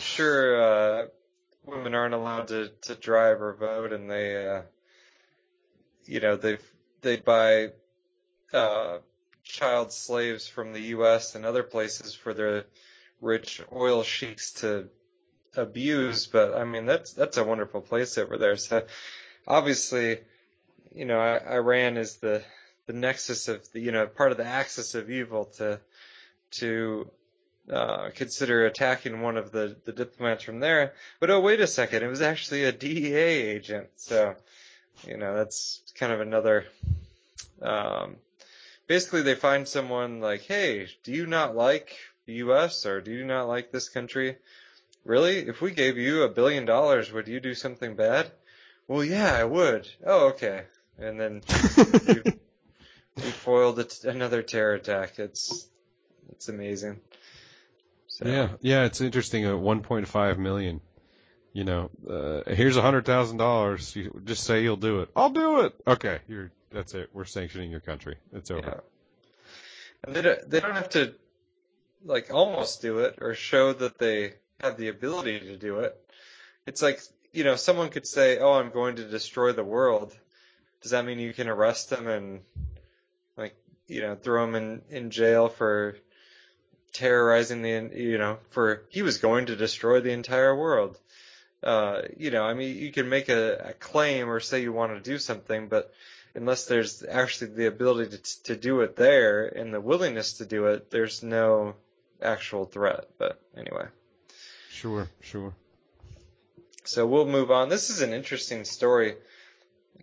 [0.00, 1.06] sure, uh,
[1.66, 4.62] women aren't allowed to to drive or vote, and they, uh,
[6.06, 6.56] you know, they
[7.02, 7.72] they buy
[8.54, 8.98] uh,
[9.44, 11.34] child slaves from the U.S.
[11.34, 12.64] and other places for their
[13.20, 14.88] rich oil sheiks to
[15.56, 18.56] abuse, but I mean that's that's a wonderful place over there.
[18.56, 18.84] So
[19.46, 20.18] obviously,
[20.96, 22.42] you know, Iran is the
[22.86, 25.78] the nexus of the you know part of the axis of evil to
[26.52, 27.10] to
[27.70, 30.94] uh, consider attacking one of the the diplomats from there.
[31.20, 33.88] But oh wait a second, it was actually a DEA agent.
[33.96, 34.34] So
[35.06, 36.64] you know that's kind of another.
[37.60, 38.16] Um,
[38.86, 42.86] basically, they find someone like, hey, do you not like the U.S.
[42.86, 44.36] or do you not like this country?
[45.04, 45.38] Really?
[45.46, 48.30] If we gave you a billion dollars, would you do something bad?
[48.88, 49.88] Well, yeah, I would.
[50.04, 50.62] Oh, okay.
[50.98, 51.42] And then
[52.06, 52.22] we,
[53.16, 55.18] we foiled another terror attack.
[55.18, 55.66] It's
[56.30, 57.00] it's amazing.
[58.08, 58.26] So.
[58.26, 59.44] Yeah, yeah, it's interesting.
[59.44, 60.80] At 1.5 million,
[61.52, 63.94] you know, uh, here's a hundred thousand dollars.
[63.94, 65.10] You just say you'll do it.
[65.14, 65.74] I'll do it.
[65.86, 67.10] Okay, you're that's it.
[67.12, 68.16] We're sanctioning your country.
[68.32, 68.66] It's over.
[68.66, 68.80] Yeah.
[70.04, 71.14] And they don't, they don't have to
[72.04, 75.96] like almost do it or show that they have the ability to do it.
[76.66, 77.00] It's like,
[77.32, 80.16] you know, someone could say, "Oh, I'm going to destroy the world."
[80.86, 82.42] Does that mean you can arrest them and
[83.36, 83.56] like,
[83.88, 85.96] you know, throw them in in jail for
[86.92, 90.96] terrorizing the, you know, for he was going to destroy the entire world.
[91.60, 94.92] Uh, you know, I mean, you can make a, a claim or say you want
[94.94, 95.92] to do something, but
[96.36, 100.66] unless there's actually the ability to, to do it there and the willingness to do
[100.66, 101.74] it, there's no
[102.22, 103.08] actual threat.
[103.18, 103.86] But anyway.
[104.70, 105.52] Sure, sure.
[106.84, 107.70] So we'll move on.
[107.70, 109.16] This is an interesting story,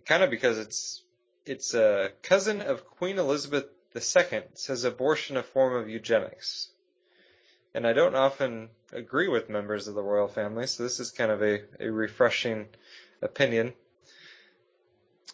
[0.06, 1.02] kind of because it's
[1.46, 6.68] it's a cousin of Queen Elizabeth II says abortion a form of eugenics.
[7.74, 11.30] and I don't often agree with members of the royal family, so this is kind
[11.30, 12.66] of a, a refreshing
[13.20, 13.74] opinion.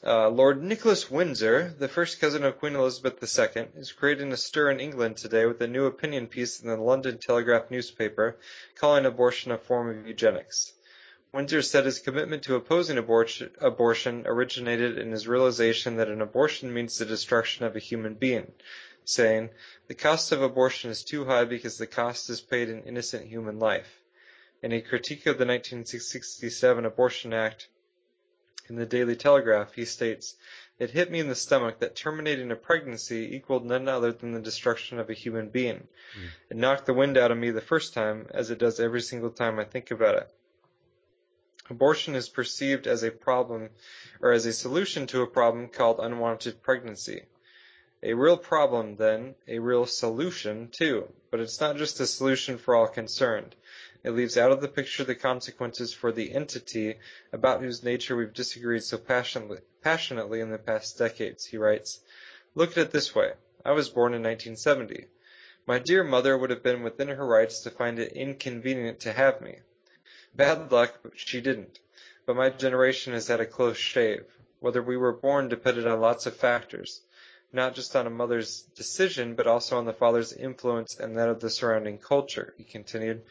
[0.03, 4.70] Uh, Lord Nicholas Windsor, the first cousin of Queen Elizabeth II, is creating a stir
[4.70, 8.38] in England today with a new opinion piece in the London Telegraph newspaper
[8.77, 10.73] calling abortion a form of eugenics.
[11.33, 16.75] Windsor said his commitment to opposing abortion, abortion originated in his realization that an abortion
[16.75, 18.53] means the destruction of a human being,
[19.05, 19.51] saying,
[19.87, 23.61] The cost of abortion is too high because the cost is paid in innocent human
[23.61, 24.01] life.
[24.61, 27.69] In a critique of the 1967 Abortion Act,
[28.69, 30.37] in the Daily Telegraph, he states,
[30.81, 34.40] It hit me in the stomach that terminating a pregnancy equaled none other than the
[34.40, 35.87] destruction of a human being.
[36.19, 36.29] Mm.
[36.51, 39.31] It knocked the wind out of me the first time, as it does every single
[39.31, 40.31] time I think about it.
[41.71, 43.71] Abortion is perceived as a problem
[44.21, 47.27] or as a solution to a problem called unwanted pregnancy.
[48.03, 51.13] A real problem, then, a real solution, too.
[51.31, 53.55] But it's not just a solution for all concerned.
[54.03, 56.99] It leaves out of the picture the consequences for the entity
[57.33, 62.01] about whose nature we've disagreed so passionately, in the past decades, he writes.
[62.57, 63.35] Look at it this way.
[63.65, 65.07] I was born in 1970.
[65.67, 69.41] My dear mother would have been within her rights to find it inconvenient to have
[69.41, 69.61] me.
[70.35, 71.79] Bad luck, she didn't.
[72.27, 74.25] But my generation has had a close shave.
[74.61, 77.03] Whether we were born depended on lots of factors
[77.53, 81.40] not just on a mother's decision, but also on the father's influence and that of
[81.40, 83.23] the surrounding culture, he continued.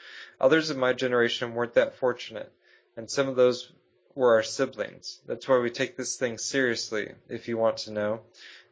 [0.41, 2.51] Others of my generation weren't that fortunate,
[2.97, 3.71] and some of those
[4.15, 5.21] were our siblings.
[5.25, 8.21] That's why we take this thing seriously, if you want to know.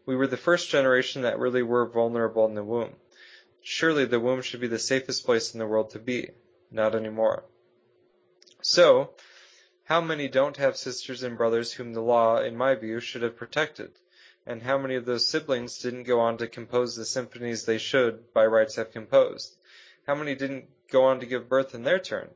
[0.05, 2.95] We were the first generation that really were vulnerable in the womb.
[3.61, 6.29] Surely the womb should be the safest place in the world to be.
[6.71, 7.43] Not anymore.
[8.69, 9.13] So,
[9.85, 13.37] how many don't have sisters and brothers whom the law, in my view, should have
[13.37, 13.91] protected?
[14.47, 18.33] and how many of those siblings didn't go on to compose the symphonies they should,
[18.33, 19.55] by rights, have composed?
[20.07, 22.29] How many didn't go on to give birth in their turn?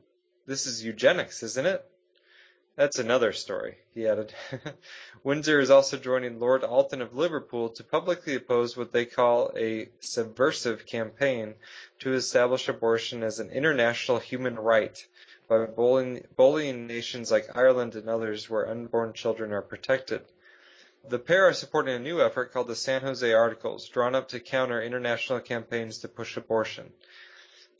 [0.46, 1.84] This is eugenics, isn't it?
[2.76, 4.34] That's another story, he added.
[5.24, 9.88] Windsor is also joining Lord Alton of Liverpool to publicly oppose what they call a
[10.00, 11.54] subversive campaign
[12.00, 15.06] to establish abortion as an international human right
[15.52, 20.22] by bullying, bullying nations like Ireland and others where unborn children are protected.
[21.06, 24.40] The pair are supporting a new effort called the San Jose Articles, drawn up to
[24.40, 26.90] counter international campaigns to push abortion.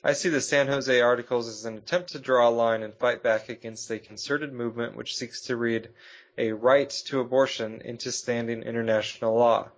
[0.04, 3.22] I see the San Jose Articles as an attempt to draw a line and fight
[3.22, 5.88] back against a concerted movement which seeks to read
[6.36, 9.70] a right to abortion into standing international law.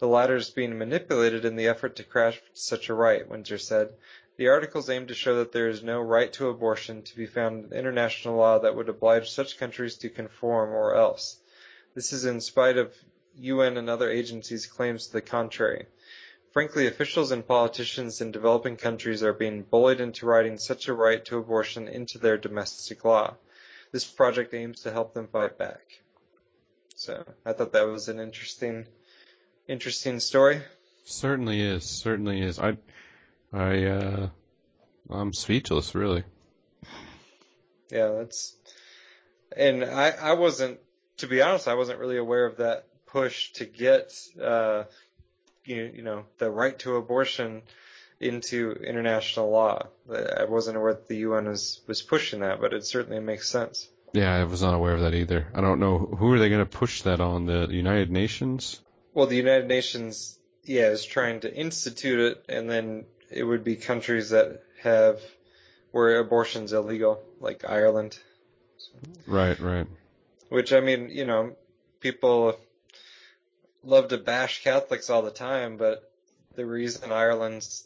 [0.00, 3.94] The latter is being manipulated in the effort to craft such a right, Windsor said.
[4.38, 7.72] The articles aim to show that there is no right to abortion to be found
[7.72, 11.38] in international law that would oblige such countries to conform or else.
[11.94, 12.94] This is in spite of
[13.34, 15.86] UN and other agencies' claims to the contrary.
[16.52, 21.24] Frankly, officials and politicians in developing countries are being bullied into writing such a right
[21.24, 23.34] to abortion into their domestic law.
[23.90, 25.82] This project aims to help them fight back.
[26.94, 28.86] So I thought that was an interesting,
[29.66, 30.62] interesting story.
[31.04, 31.84] Certainly is.
[31.84, 32.60] Certainly is.
[32.60, 32.76] I,
[33.52, 34.28] I, uh,
[35.10, 36.24] I'm speechless, really.
[37.90, 38.54] Yeah, that's,
[39.56, 40.80] and I, I wasn't
[41.18, 44.84] to be honest, I wasn't really aware of that push to get, uh,
[45.64, 47.62] you, you know, the right to abortion
[48.20, 49.86] into international law.
[50.10, 53.88] I wasn't aware that the UN was, was pushing that, but it certainly makes sense.
[54.12, 55.48] Yeah, I was not aware of that either.
[55.54, 58.80] I don't know who are they going to push that on the United Nations.
[59.12, 63.76] Well, the United Nations, yeah, is trying to institute it, and then it would be
[63.76, 65.20] countries that have
[65.90, 68.18] where abortion's illegal, like Ireland.
[69.26, 69.86] Right, right.
[70.48, 71.56] Which I mean, you know,
[72.00, 72.58] people
[73.82, 76.10] love to bash Catholics all the time, but
[76.54, 77.84] the reason Ireland's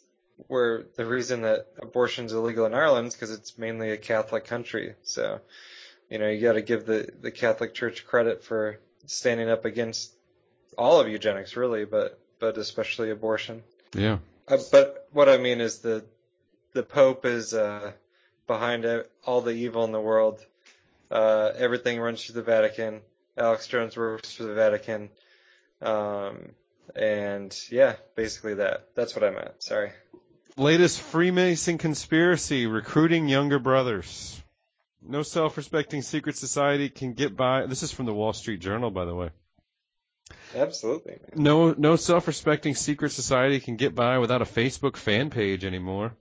[0.48, 4.94] where the reason that abortion's illegal in Ireland is because it's mainly a Catholic country.
[5.02, 5.40] So,
[6.10, 10.12] you know, you got to give the the Catholic Church credit for standing up against
[10.76, 13.62] all of eugenics, really, but but especially abortion.
[13.94, 14.18] Yeah.
[14.48, 16.04] Uh, but what I mean is the
[16.72, 17.92] the Pope is uh,
[18.46, 18.86] behind
[19.24, 20.44] all the evil in the world,
[21.10, 23.00] uh, everything runs through the Vatican.
[23.36, 25.10] Alex Jones works for the Vatican.
[25.80, 26.52] Um,
[26.94, 28.88] and yeah, basically that.
[28.94, 29.62] That's what I meant.
[29.62, 29.92] Sorry.
[30.56, 34.42] Latest Freemason conspiracy recruiting younger brothers.
[35.00, 37.66] No self-respecting secret society can get by.
[37.66, 39.30] This is from the Wall Street Journal, by the way.
[40.54, 41.18] Absolutely.
[41.34, 46.14] No, no self-respecting secret society can get by without a Facebook fan page anymore.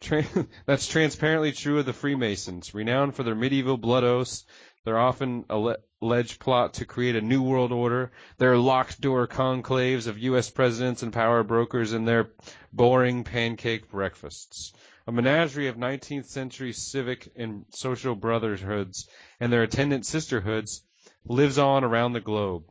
[0.00, 0.24] Tra-
[0.66, 4.44] that's transparently true of the Freemasons, renowned for their medieval blood oaths
[4.84, 10.18] Their often alleged plot to create a new world order, their locked door conclaves of
[10.18, 10.50] U.S.
[10.50, 12.30] presidents and power brokers, and their
[12.72, 14.72] boring pancake breakfasts.
[15.06, 19.08] A menagerie of 19th century civic and social brotherhoods
[19.38, 20.82] and their attendant sisterhoods
[21.24, 22.64] lives on around the globe.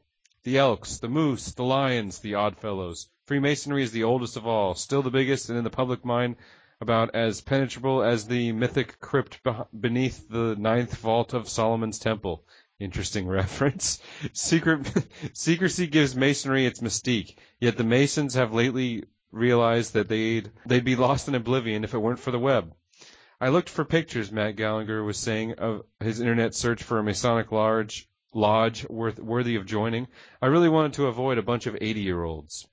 [0.44, 3.08] The Elks, the Moose, the Lions, the Odd Fellows.
[3.28, 6.36] Freemasonry is the oldest of all, still the biggest, and in the public mind
[6.80, 9.40] about as penetrable as the mythic crypt
[9.80, 12.44] beneath the ninth vault of Solomon's temple.
[12.80, 14.02] Interesting reference.
[14.34, 14.92] Secret,
[15.34, 20.96] secrecy gives masonry its mystique, yet the Masons have lately realized that they'd, they'd be
[20.96, 22.74] lost in oblivion if it weren't for the web.
[23.40, 27.52] I looked for pictures, Matt Gallagher was saying, of his internet search for a Masonic
[27.52, 30.08] lodge, lodge worth, worthy of joining.
[30.42, 32.68] I really wanted to avoid a bunch of 80 year olds.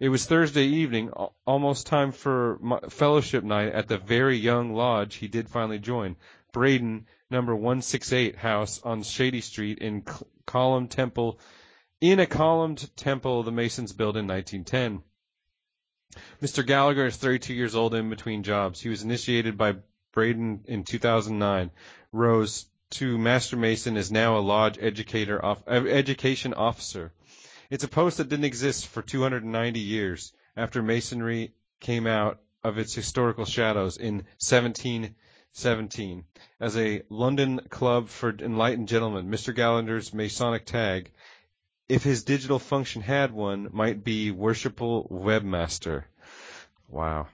[0.00, 1.10] It was Thursday evening,
[1.46, 2.58] almost time for
[2.88, 6.16] fellowship night at the very young lodge he did finally join,
[6.52, 10.04] Braden, number 168 house on Shady Street in
[10.44, 11.38] Column Temple,
[12.00, 15.02] in a columned temple the Masons built in 1910.
[16.42, 16.66] Mr.
[16.66, 18.80] Gallagher is 32 years old in between jobs.
[18.80, 19.76] He was initiated by
[20.12, 21.70] Braden in 2009,
[22.10, 27.12] rose to Master Mason, is now a lodge educator, uh, education officer.
[27.70, 32.94] It's a post that didn't exist for 290 years after Masonry came out of its
[32.94, 36.24] historical shadows in 1717.
[36.60, 39.54] As a London club for enlightened gentlemen, Mr.
[39.54, 41.10] Gallagher's Masonic tag,
[41.88, 46.04] if his digital function had one, might be Worshipful Webmaster.
[46.88, 47.28] Wow.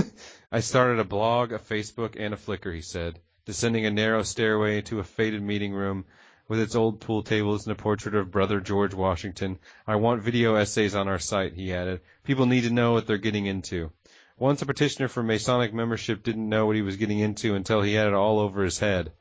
[0.52, 4.80] I started a blog, a Facebook, and a Flickr, he said, descending a narrow stairway
[4.82, 6.04] to a faded meeting room
[6.48, 9.58] with its old pool tables and a portrait of brother George Washington.
[9.86, 12.00] I want video essays on our site, he added.
[12.24, 13.90] People need to know what they're getting into.
[14.38, 17.94] Once a petitioner for Masonic membership didn't know what he was getting into until he
[17.94, 19.12] had it all over his head.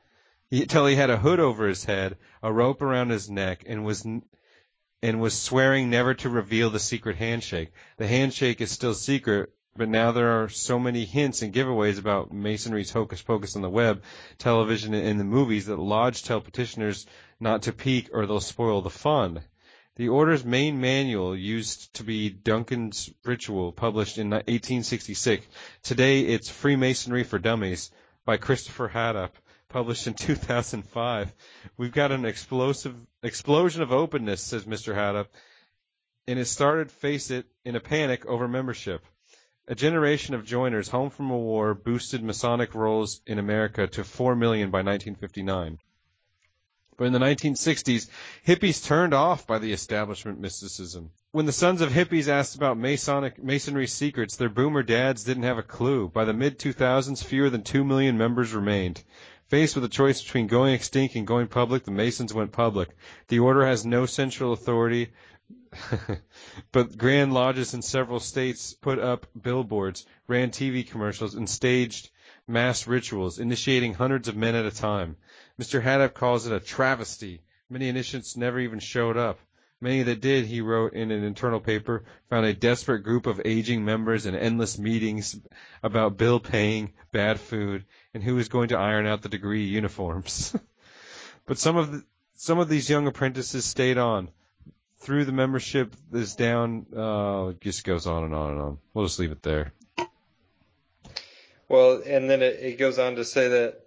[0.52, 4.06] Until he had a hood over his head, a rope around his neck, and was
[5.04, 7.72] and was swearing never to reveal the secret handshake.
[7.98, 12.34] The handshake is still secret, but now there are so many hints and giveaways about
[12.34, 14.04] Masonry's hocus pocus on the web,
[14.38, 17.06] television, and the movies that Lodge tell petitioners
[17.40, 19.42] not to peek or they'll spoil the fun.
[19.96, 25.46] The order's main manual used to be Duncan's Ritual, published in 1866.
[25.84, 27.92] Today it's Freemasonry for Dummies
[28.26, 29.32] by Christopher Hodapp,
[29.70, 31.34] published in 2005.
[31.78, 34.96] We've got an explosive explosion of openness, says Mr.
[34.96, 35.28] Hodapp,
[36.28, 39.04] and it started, face it, in a panic over membership.
[39.68, 44.36] A generation of joiners home from a war boosted Masonic rolls in America to 4
[44.36, 45.78] million by 1959.
[46.97, 48.09] But in the 1960s,
[48.45, 51.12] hippies turned off by the establishment mysticism.
[51.32, 55.57] When the sons of hippies asked about Masonic masonry secrets, their boomer dads didn't have
[55.57, 56.09] a clue.
[56.09, 59.03] By the mid 2000s, fewer than 2 million members remained.
[59.47, 62.89] Faced with a choice between going extinct and going public, the Masons went public.
[63.28, 65.12] The order has no central authority,
[66.72, 72.10] but Grand Lodges in several states put up billboards, ran TV commercials, and staged
[72.47, 75.18] mass rituals, initiating hundreds of men at a time.
[75.60, 75.82] Mr.
[75.82, 77.41] Hodapp calls it a travesty.
[77.70, 79.39] Many initiates never even showed up.
[79.80, 83.84] Many that did, he wrote in an internal paper, found a desperate group of aging
[83.84, 85.39] members and endless meetings
[85.82, 90.56] about bill paying, bad food, and who was going to iron out the degree uniforms.
[91.47, 92.04] but some of the,
[92.36, 94.30] some of these young apprentices stayed on
[95.02, 96.86] through the membership is down.
[96.95, 98.78] Uh, it just goes on and on and on.
[98.93, 99.74] We'll just leave it there.
[101.68, 103.82] Well, and then it, it goes on to say that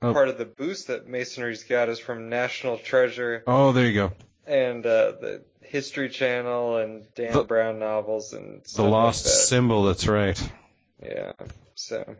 [0.00, 0.12] oh.
[0.12, 3.42] part of the boost that Masonry's got is from National Treasure.
[3.46, 4.12] Oh, there you go.
[4.46, 9.38] And uh, the History Channel and Dan the, Brown novels and the Lost like that.
[9.38, 9.84] Symbol.
[9.84, 10.50] That's right.
[11.02, 11.32] Yeah.
[11.74, 12.14] So,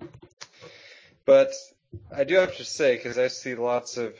[1.24, 1.52] but
[2.14, 4.14] I do have to say because I see lots of,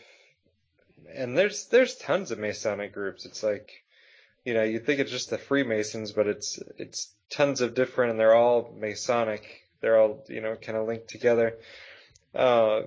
[1.13, 3.27] and there's there's tons of Masonic groups.
[3.27, 3.84] It's like
[4.45, 8.21] you know, you'd think it's just the Freemasons, but it's it's tons of different, and
[8.21, 9.63] they're all Masonic.
[9.81, 11.57] They're all you know kind of linked together,
[12.33, 12.85] because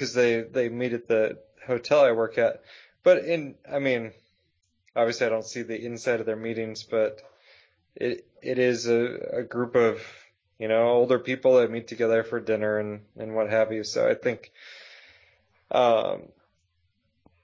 [0.00, 2.62] uh, they they meet at the hotel I work at.
[3.02, 4.12] But in, I mean,
[4.94, 7.20] obviously I don't see the inside of their meetings, but
[7.94, 10.00] it it is a, a group of
[10.58, 13.84] you know older people that meet together for dinner and and what have you.
[13.84, 14.52] So I think,
[15.70, 16.22] um,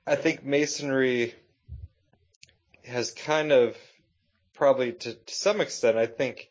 [0.06, 1.34] I think masonry
[2.92, 3.76] has kind of
[4.54, 6.50] probably to, to some extent, I think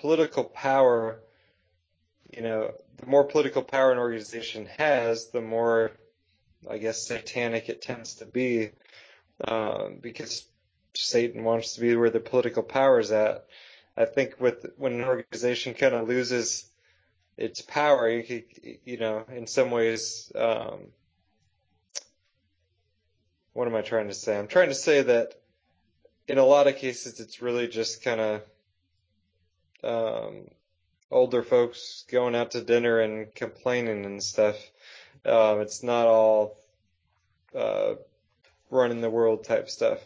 [0.00, 1.20] political power,
[2.34, 5.92] you know, the more political power an organization has, the more,
[6.70, 8.70] I guess, satanic it tends to be,
[9.46, 10.44] um, because
[10.94, 13.46] Satan wants to be where the political power is at.
[13.96, 16.66] I think with when an organization kind of loses
[17.36, 18.44] its power, you, could,
[18.84, 20.88] you know, in some ways, um,
[23.52, 24.38] what am I trying to say?
[24.38, 25.37] I'm trying to say that
[26.28, 28.42] in a lot of cases, it's really just kind of
[29.82, 30.44] um,
[31.10, 34.56] older folks going out to dinner and complaining and stuff.
[35.24, 36.58] Um, it's not all
[37.54, 37.94] uh,
[38.70, 39.98] running the world type stuff.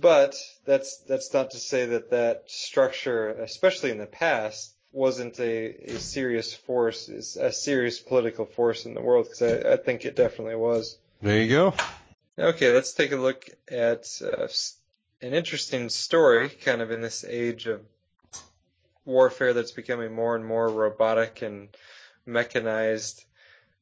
[0.00, 0.34] But
[0.64, 5.98] that's that's not to say that that structure, especially in the past, wasn't a, a
[6.00, 9.26] serious force, a serious political force in the world.
[9.26, 10.98] Because I, I think it definitely was.
[11.22, 11.74] There you go.
[12.36, 14.48] Okay, let's take a look at uh,
[15.24, 17.80] an interesting story, kind of in this age of
[19.06, 21.68] warfare that's becoming more and more robotic and
[22.26, 23.24] mechanized.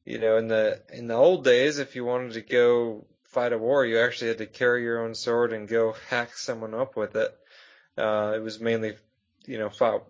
[0.05, 3.57] You know, in the in the old days, if you wanted to go fight a
[3.57, 7.15] war, you actually had to carry your own sword and go hack someone up with
[7.15, 7.37] it.
[7.97, 8.95] Uh, it was mainly,
[9.45, 10.03] you know, fought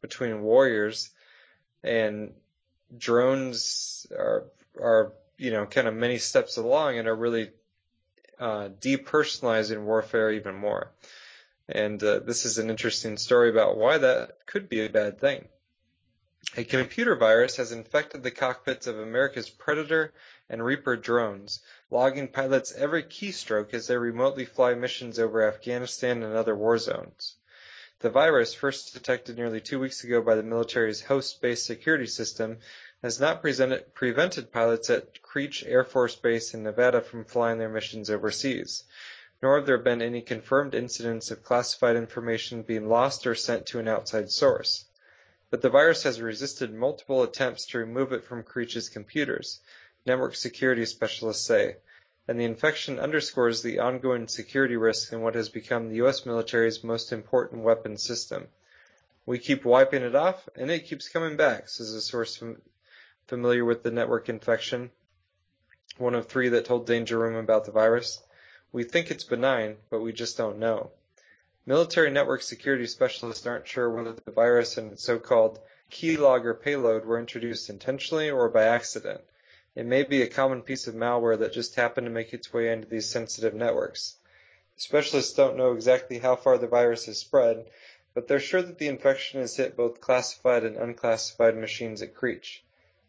[0.00, 1.10] between warriors,
[1.82, 2.32] and
[2.96, 4.44] drones are
[4.80, 7.50] are you know kind of many steps along and are really
[8.40, 10.90] uh, depersonalizing warfare even more.
[11.68, 15.48] And uh, this is an interesting story about why that could be a bad thing.
[16.56, 20.14] A computer virus has infected the cockpits of America's Predator
[20.48, 21.60] and Reaper drones,
[21.90, 27.36] logging pilots' every keystroke as they remotely fly missions over Afghanistan and other war zones.
[28.00, 32.58] The virus, first detected nearly two weeks ago by the military's host-based security system,
[33.02, 38.10] has not prevented pilots at Creech Air Force Base in Nevada from flying their missions
[38.10, 38.84] overseas
[39.40, 43.78] nor have there been any confirmed incidents of classified information being lost or sent to
[43.78, 44.84] an outside source.
[45.50, 49.60] But the virus has resisted multiple attempts to remove it from Creech's computers,
[50.04, 51.76] network security specialists say,
[52.26, 56.26] and the infection underscores the ongoing security risk in what has become the U.S.
[56.26, 58.48] military's most important weapon system.
[59.24, 62.42] We keep wiping it off, and it keeps coming back, says a source
[63.28, 64.90] familiar with the network infection,
[65.98, 68.22] one of three that told Danger Room about the virus.
[68.72, 70.90] We think it's benign, but we just don't know.
[71.66, 75.60] Military network security specialists aren't sure whether the virus and its so-called
[75.90, 79.20] keylogger payload were introduced intentionally or by accident.
[79.74, 82.72] It may be a common piece of malware that just happened to make its way
[82.72, 84.16] into these sensitive networks.
[84.76, 87.66] Specialists don't know exactly how far the virus has spread,
[88.14, 92.64] but they're sure that the infection has hit both classified and unclassified machines at Creech.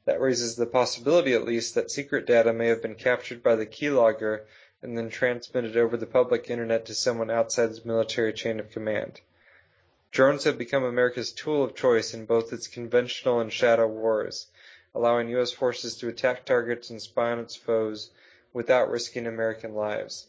[0.09, 3.67] That raises the possibility, at least, that secret data may have been captured by the
[3.67, 4.41] keylogger
[4.81, 9.21] and then transmitted over the public internet to someone outside the military chain of command.
[10.09, 14.47] Drones have become America's tool of choice in both its conventional and shadow wars,
[14.95, 15.51] allowing U.S.
[15.51, 18.09] forces to attack targets and spy on its foes
[18.51, 20.25] without risking American lives.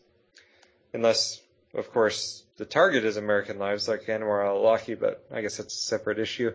[0.93, 1.41] Unless,
[1.73, 5.87] of course, the target is American lives, like Anwar al-Awlaki, but I guess that's a
[5.87, 6.53] separate issue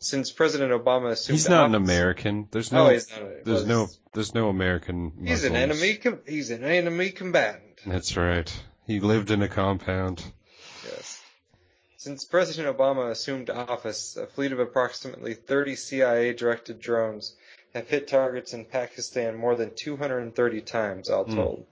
[0.00, 2.48] since President Obama assumed he's not office, an American.
[2.50, 5.12] There's no, Oh, he's not there's well, no, there's no American.
[5.24, 5.94] He's an enemy.
[5.96, 7.80] Com- he's an enemy combatant.
[7.86, 8.50] That's right.
[8.86, 10.24] He lived in a compound.
[10.84, 11.22] Yes.
[11.98, 17.36] Since President Obama assumed office, a fleet of approximately 30 CIA-directed drones
[17.74, 21.36] have hit targets in Pakistan more than 230 times, all Hmm.
[21.36, 21.66] told.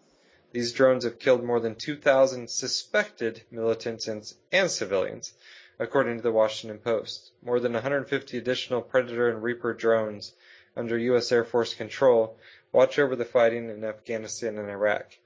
[0.53, 4.23] These drones have killed more than 2,000 suspected militants and,
[4.53, 5.33] and civilians,
[5.81, 7.31] according to the Washington Post.
[7.41, 10.35] More than 150 additional Predator and Reaper drones
[10.77, 11.31] under U.S.
[11.31, 12.37] Air Force control
[12.73, 15.17] watch over the fighting in Afghanistan and Iraq.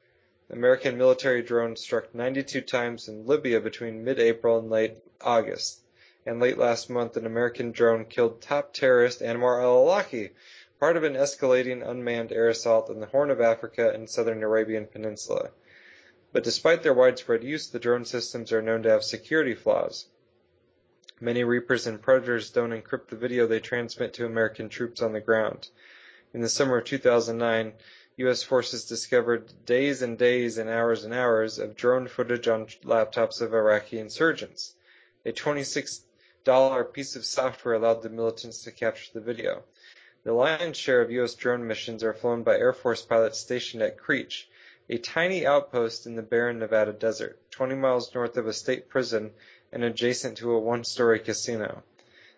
[0.50, 5.80] American military drones struck 92 times in Libya between mid-April and late August.
[6.26, 10.32] And late last month, an American drone killed top terrorist Anwar al-Awlaki,
[10.78, 14.86] part of an escalating unmanned air assault in the Horn of Africa and southern Arabian
[14.86, 15.50] Peninsula.
[16.32, 20.07] But despite their widespread use, the drone systems are known to have security flaws.
[21.22, 25.20] Many Reapers and Predators don't encrypt the video they transmit to American troops on the
[25.20, 25.68] ground.
[26.34, 27.74] In the summer of 2009,
[28.16, 28.42] U.S.
[28.42, 33.54] forces discovered days and days and hours and hours of drone footage on laptops of
[33.54, 34.74] Iraqi insurgents.
[35.24, 39.62] A $26 piece of software allowed the militants to capture the video.
[40.24, 41.36] The lion's share of U.S.
[41.36, 44.48] drone missions are flown by Air Force pilots stationed at Creech,
[44.90, 49.30] a tiny outpost in the barren Nevada desert, 20 miles north of a state prison
[49.72, 51.82] and adjacent to a one-story casino.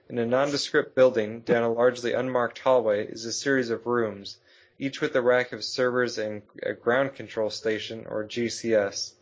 [0.09, 4.39] In a nondescript building, down a largely unmarked hallway, is a series of rooms,
[4.78, 9.12] each with a rack of servers and a ground control station, or GCS.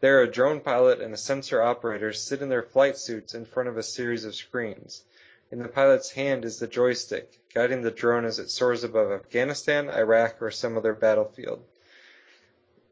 [0.00, 3.68] There, a drone pilot and a sensor operator sit in their flight suits in front
[3.68, 5.04] of a series of screens.
[5.52, 9.90] In the pilot's hand is the joystick, guiding the drone as it soars above Afghanistan,
[9.90, 11.62] Iraq, or some other battlefield.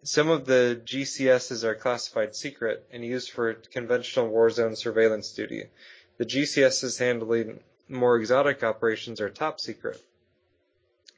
[0.03, 5.69] Some of the GCSs are classified secret and used for conventional war zone surveillance duty.
[6.17, 10.03] The GCSs handling more exotic operations are top secret.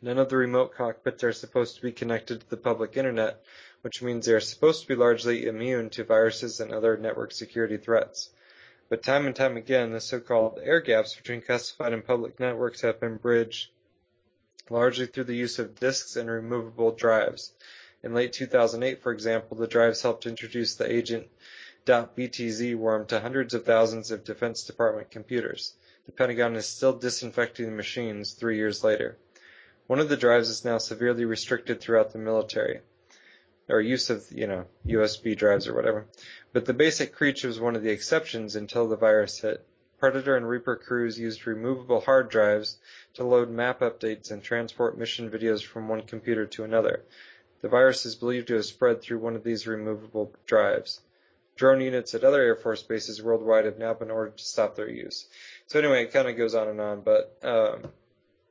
[0.01, 3.45] None of the remote cockpits are supposed to be connected to the public internet
[3.83, 7.77] which means they are supposed to be largely immune to viruses and other network security
[7.77, 8.31] threats.
[8.89, 13.01] But time and time again, the so-called air gaps between classified and public networks have
[13.01, 13.71] been bridged
[14.71, 17.53] largely through the use of disks and removable drives.
[18.05, 23.65] In late 2008, for example, the drives helped introduce the agent.btz worm to hundreds of
[23.65, 25.75] thousands of Defense Department computers.
[26.07, 29.19] The Pentagon is still disinfecting the machines three years later.
[29.87, 32.81] One of the drives is now severely restricted throughout the military,
[33.69, 36.07] or use of, you know, USB drives or whatever.
[36.53, 39.65] But the base at Creech was one of the exceptions until the virus hit.
[39.99, 42.79] Predator and Reaper crews used removable hard drives
[43.15, 47.05] to load map updates and transport mission videos from one computer to another.
[47.63, 51.01] The virus is believed to have spread through one of these removable drives.
[51.57, 54.91] Drone units at other Air Force bases worldwide have now been ordered to stop their
[54.91, 55.29] use.
[55.69, 57.91] So anyway, it kind of goes on and on, but um,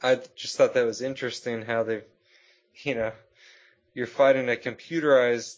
[0.01, 2.05] I just thought that was interesting how they've,
[2.83, 3.11] you know,
[3.93, 5.57] you're fighting a computerized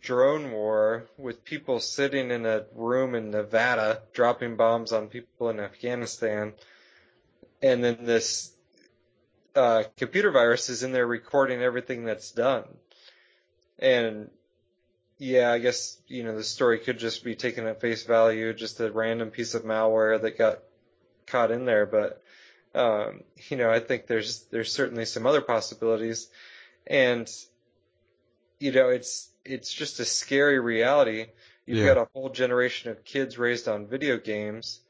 [0.00, 5.58] drone war with people sitting in a room in Nevada dropping bombs on people in
[5.58, 6.52] Afghanistan,
[7.62, 8.52] and then this
[9.56, 12.64] uh, computer virus is in there recording everything that's done.
[13.78, 14.30] And
[15.18, 18.80] yeah, I guess you know the story could just be taken at face value, just
[18.80, 20.60] a random piece of malware that got
[21.26, 21.86] caught in there.
[21.86, 22.22] But
[22.74, 26.28] um, you know, I think there's there's certainly some other possibilities,
[26.86, 27.28] and
[28.60, 31.26] you know, it's it's just a scary reality.
[31.66, 31.94] You've Yeah.
[31.94, 34.80] got a whole generation of kids raised on video games,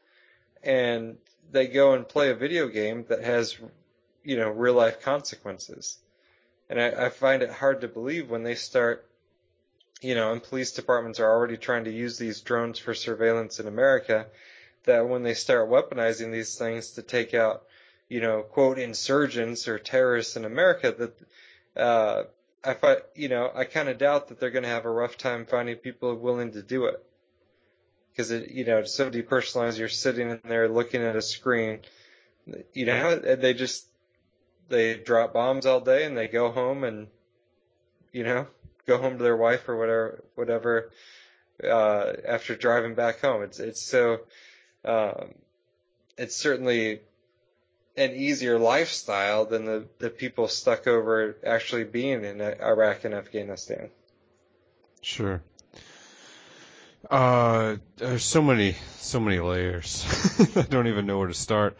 [0.62, 1.18] and
[1.50, 3.56] they go and play a video game that has,
[4.26, 5.98] you know, real life consequences.
[6.68, 9.06] And I, I find it hard to believe when they start,
[10.02, 13.68] you know, and police departments are already trying to use these drones for surveillance in
[13.68, 14.26] America,
[14.84, 17.62] that when they start weaponizing these things to take out,
[18.08, 22.24] you know, quote, insurgents or terrorists in America, that, uh,
[22.64, 25.16] I find, you know, I kind of doubt that they're going to have a rough
[25.16, 27.00] time finding people willing to do it.
[28.10, 29.78] Because it, you know, it's so depersonalized.
[29.78, 31.80] You're sitting in there looking at a screen.
[32.72, 33.86] You know, and they just
[34.68, 37.08] they drop bombs all day and they go home and,
[38.12, 38.46] you know,
[38.86, 40.90] go home to their wife or whatever, whatever.
[41.62, 44.20] Uh, after driving back home, it's it's so,
[44.84, 45.34] um,
[46.18, 47.00] it's certainly
[47.96, 53.88] an easier lifestyle than the, the people stuck over actually being in Iraq and Afghanistan.
[55.00, 55.42] Sure.
[57.10, 60.04] Uh, there's so many, so many layers.
[60.56, 61.76] I don't even know where to start.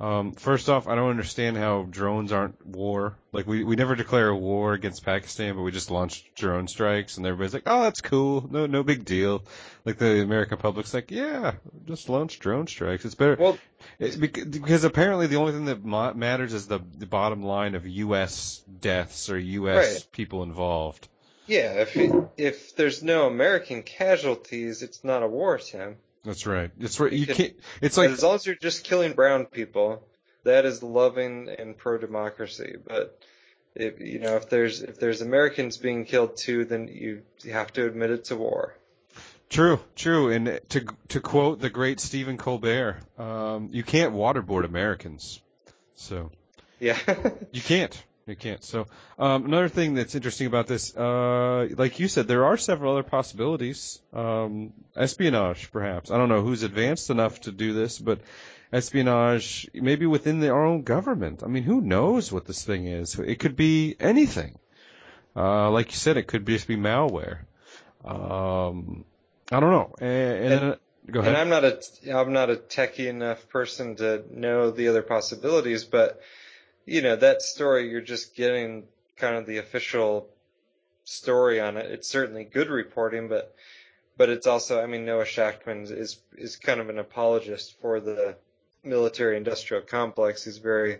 [0.00, 3.16] Um, first off, I don't understand how drones aren't war.
[3.32, 7.18] Like we, we never declare a war against Pakistan, but we just launch drone strikes,
[7.18, 8.48] and everybody's like, "Oh, that's cool.
[8.50, 9.42] No, no big deal."
[9.84, 11.52] Like the American public's like, "Yeah,
[11.86, 13.04] just launch drone strikes.
[13.04, 13.58] It's better." Well,
[13.98, 15.84] It's bec- because apparently the only thing that
[16.16, 18.62] matters is the, the bottom line of U.S.
[18.80, 19.94] deaths or U.S.
[19.94, 20.12] Right.
[20.12, 21.08] people involved.
[21.46, 25.96] yeah, if it, if there's no American casualties, it's not a war, Tim.
[26.24, 26.70] That's right.
[26.78, 27.12] It's right.
[27.12, 27.52] You can- can't.
[27.80, 30.06] It's like as long as you're just killing brown people,
[30.44, 32.76] that is loving and pro democracy.
[32.86, 33.18] But
[33.74, 37.86] if you know if there's if there's Americans being killed too, then you have to
[37.86, 38.74] admit it's a war.
[39.48, 40.30] true, true.
[40.30, 45.40] And to to quote the great Stephen Colbert, um, you can't waterboard Americans.
[45.94, 46.30] So
[46.80, 46.98] Yeah.
[47.52, 47.96] you can't.
[48.26, 48.62] You can't.
[48.62, 48.86] So
[49.18, 53.02] um, another thing that's interesting about this, uh, like you said, there are several other
[53.02, 54.00] possibilities.
[54.12, 56.10] Um, espionage, perhaps.
[56.10, 58.20] I don't know who's advanced enough to do this, but
[58.72, 61.42] espionage, maybe within our own government.
[61.42, 63.18] I mean, who knows what this thing is?
[63.18, 64.58] It could be anything.
[65.34, 67.40] Uh, like you said, it could just be malware.
[68.04, 69.04] Um,
[69.50, 69.94] I don't know.
[70.00, 70.76] And, and, then,
[71.10, 71.34] go ahead.
[71.34, 71.80] And I'm not a
[72.14, 76.20] I'm not a techie enough person to know the other possibilities, but
[76.86, 78.84] you know that story you're just getting
[79.16, 80.28] kind of the official
[81.04, 81.90] story on it.
[81.90, 83.54] It's certainly good reporting, but
[84.16, 88.36] but it's also I mean Noah Shachtman is is kind of an apologist for the
[88.84, 90.44] military industrial complex.
[90.44, 90.98] He's very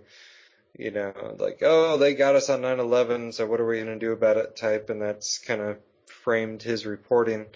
[0.79, 3.99] you know like oh they got us on 9/11, so what are we going to
[3.99, 7.47] do about it type, and that's kind of framed his reporting.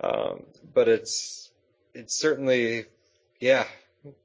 [0.00, 0.44] Um,
[0.74, 1.50] but it's
[1.94, 2.86] it's certainly
[3.38, 3.66] yeah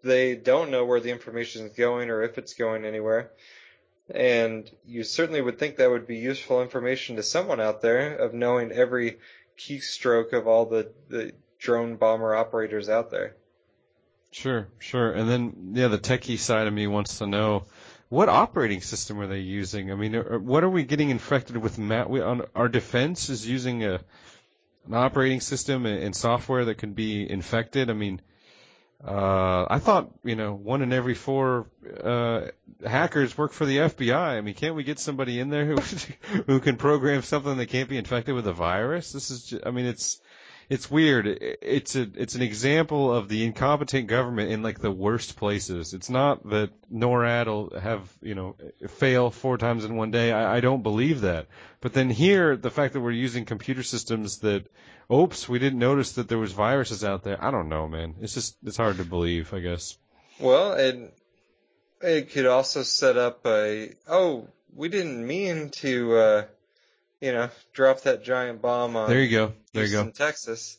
[0.03, 3.31] they don't know where the information is going or if it's going anywhere.
[4.09, 8.33] And you certainly would think that would be useful information to someone out there of
[8.33, 9.17] knowing every
[9.57, 13.35] keystroke of all the, the drone bomber operators out there.
[14.31, 15.11] Sure, sure.
[15.11, 17.65] And then, yeah, the techie side of me wants to know
[18.09, 19.91] what operating system are they using?
[19.91, 21.77] I mean, are- what are we getting infected with?
[21.77, 23.99] Matt, we, on, our defense is using a
[24.85, 27.89] an operating system and, and software that can be infected.
[27.89, 28.21] I mean,
[29.05, 31.67] uh, I thought you know one in every four
[32.03, 32.47] uh,
[32.85, 34.15] hackers work for the FBI.
[34.15, 35.75] I mean, can't we get somebody in there who
[36.47, 39.11] who can program something that can't be infected with a virus?
[39.11, 40.19] This is, just, I mean, it's
[40.69, 41.27] it's weird.
[41.27, 45.93] It's a it's an example of the incompetent government in like the worst places.
[45.93, 48.55] It's not that NORAD will have you know
[48.89, 50.31] fail four times in one day.
[50.31, 51.47] I, I don't believe that.
[51.79, 54.65] But then here, the fact that we're using computer systems that,
[55.13, 57.41] oops, we didn't notice that there was viruses out there.
[57.41, 58.15] I don't know, man.
[58.19, 59.53] It's just it's hard to believe.
[59.53, 59.97] I guess.
[60.37, 61.11] Well, and
[62.01, 66.17] it could also set up a oh we didn't mean to.
[66.17, 66.45] uh
[67.21, 69.53] you know, drop that giant bomb on there you go.
[69.73, 70.11] There Houston, you go.
[70.11, 70.77] Texas.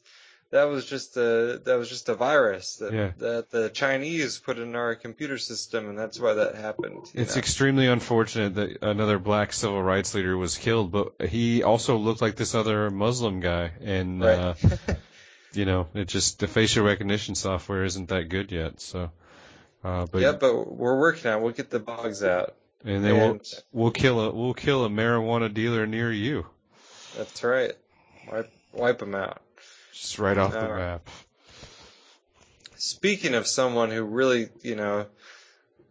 [0.50, 3.10] That was just a that was just a virus that Yeah.
[3.18, 7.06] that the Chinese put in our computer system, and that's why that happened.
[7.12, 7.38] It's know.
[7.38, 12.36] extremely unfortunate that another black civil rights leader was killed, but he also looked like
[12.36, 14.54] this other Muslim guy, and uh,
[15.52, 18.80] you know, it just the facial recognition software isn't that good yet.
[18.80, 19.10] So,
[19.84, 21.40] uh, but yeah, but we're working on.
[21.40, 21.42] it.
[21.42, 22.54] We'll get the bugs out.
[22.84, 23.40] And then we'll
[23.72, 26.46] we'll kill a we'll kill a marijuana dealer near you,
[27.16, 27.72] That's right.
[28.30, 29.42] Wipe wipe them out.
[29.92, 30.78] just right off the All right.
[30.78, 31.08] map.
[32.76, 35.06] Speaking of someone who really, you know,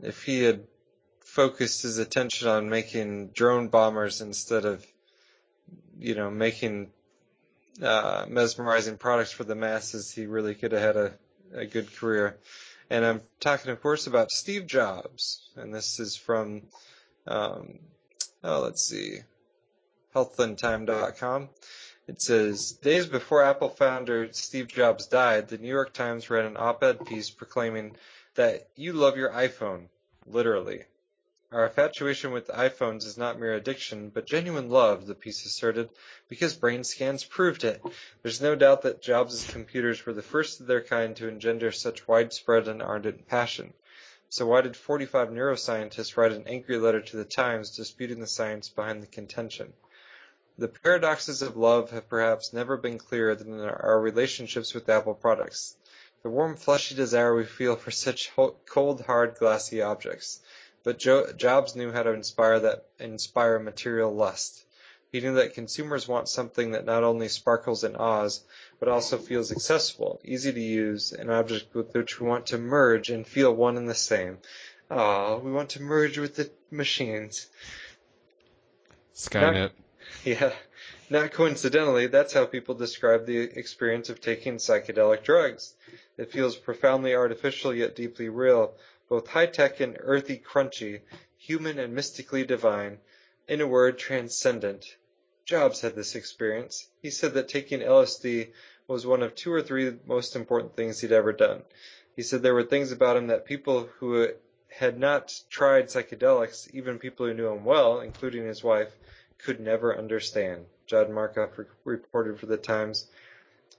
[0.01, 0.63] if he had
[1.19, 4.85] focused his attention on making drone bombers instead of,
[5.99, 6.89] you know, making
[7.81, 11.13] uh, mesmerizing products for the masses, he really could have had a,
[11.53, 12.37] a good career.
[12.89, 15.49] And I'm talking, of course, about Steve Jobs.
[15.55, 16.63] And this is from,
[17.25, 17.79] um,
[18.43, 19.19] oh, let's see,
[20.15, 21.49] healthland.time.com.
[22.07, 26.55] It says, days before Apple founder Steve Jobs died, the New York Times ran an
[26.55, 27.97] op-ed piece proclaiming
[28.35, 29.87] that you love your iPhone,
[30.25, 30.83] literally.
[31.49, 35.89] Our infatuation with iPhones is not mere addiction, but genuine love, the piece asserted,
[36.27, 37.81] because brain scans proved it.
[38.21, 42.05] There's no doubt that Jobs' computers were the first of their kind to engender such
[42.05, 43.73] widespread and ardent passion.
[44.27, 48.67] So why did 45 neuroscientists write an angry letter to the Times disputing the science
[48.67, 49.71] behind the contention?
[50.57, 55.13] The paradoxes of love have perhaps never been clearer than in our relationships with Apple
[55.13, 55.77] products.
[56.23, 58.33] The warm, fleshy desire we feel for such
[58.65, 60.41] cold, hard, glassy objects.
[60.87, 64.63] But jo- Jobs knew how to inspire that inspire material lust.
[65.11, 68.41] He knew that consumers want something that not only sparkles and awes,
[68.79, 73.09] but also feels accessible, easy to use, an object with which we want to merge
[73.09, 74.37] and feel one and the same.
[74.89, 77.47] Ah, we want to merge with the machines.
[79.13, 79.71] Skynet.
[80.23, 80.53] Yeah.
[81.09, 85.73] Not coincidentally, that's how people describe the experience of taking psychedelic drugs.
[86.17, 88.73] It feels profoundly artificial yet deeply real,
[89.09, 91.01] both high tech and earthy crunchy,
[91.37, 92.99] human and mystically divine,
[93.47, 94.97] in a word, transcendent.
[95.45, 96.87] Jobs had this experience.
[97.01, 98.49] He said that taking LSD
[98.87, 101.63] was one of two or three most important things he'd ever done.
[102.15, 104.29] He said there were things about him that people who
[104.69, 108.91] had not tried psychedelics, even people who knew him well, including his wife,
[109.37, 110.65] could never understand.
[110.85, 113.07] John Markoff re- reported for the Times.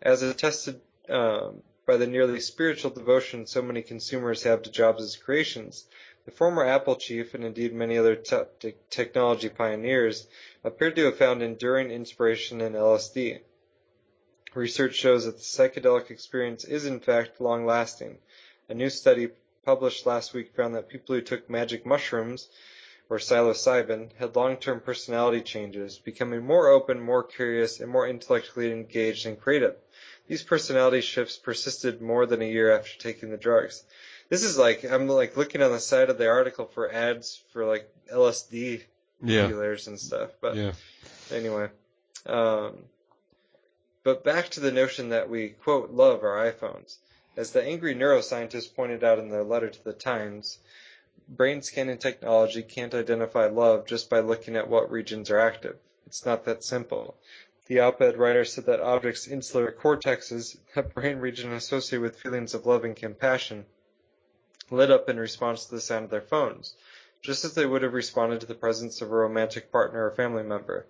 [0.00, 5.86] As attested um, by the nearly spiritual devotion so many consumers have to Jobs' creations,
[6.26, 10.26] the former Apple chief, and indeed many other te- te- technology pioneers,
[10.62, 13.40] appeared to have found enduring inspiration in LSD.
[14.54, 18.18] Research shows that the psychedelic experience is in fact long lasting.
[18.68, 19.30] A new study
[19.64, 22.50] published last week found that people who took magic mushrooms
[23.08, 29.24] or psilocybin had long-term personality changes, becoming more open, more curious, and more intellectually engaged
[29.24, 29.76] and creative.
[30.28, 33.82] These personality shifts persisted more than a year after taking the drugs.
[34.28, 37.64] This is like I'm like looking on the side of the article for ads for
[37.64, 38.84] like LSD
[39.22, 39.46] Yeah.
[39.46, 40.30] dealers and stuff.
[40.40, 40.72] But Yeah.
[41.30, 41.70] anyway,
[42.26, 42.76] um,
[44.04, 46.96] but back to the notion that we quote love our iPhones.
[47.36, 50.58] As the angry neuroscientist pointed out in their letter to the Times,
[51.28, 55.76] brain scanning technology can't identify love just by looking at what regions are active.
[56.06, 57.16] It's not that simple.
[57.68, 62.64] The op-ed writer said that objects' insular cortexes, a brain region associated with feelings of
[62.64, 63.66] love and compassion,
[64.70, 66.74] lit up in response to the sound of their phones,
[67.20, 70.42] just as they would have responded to the presence of a romantic partner or family
[70.42, 70.86] member.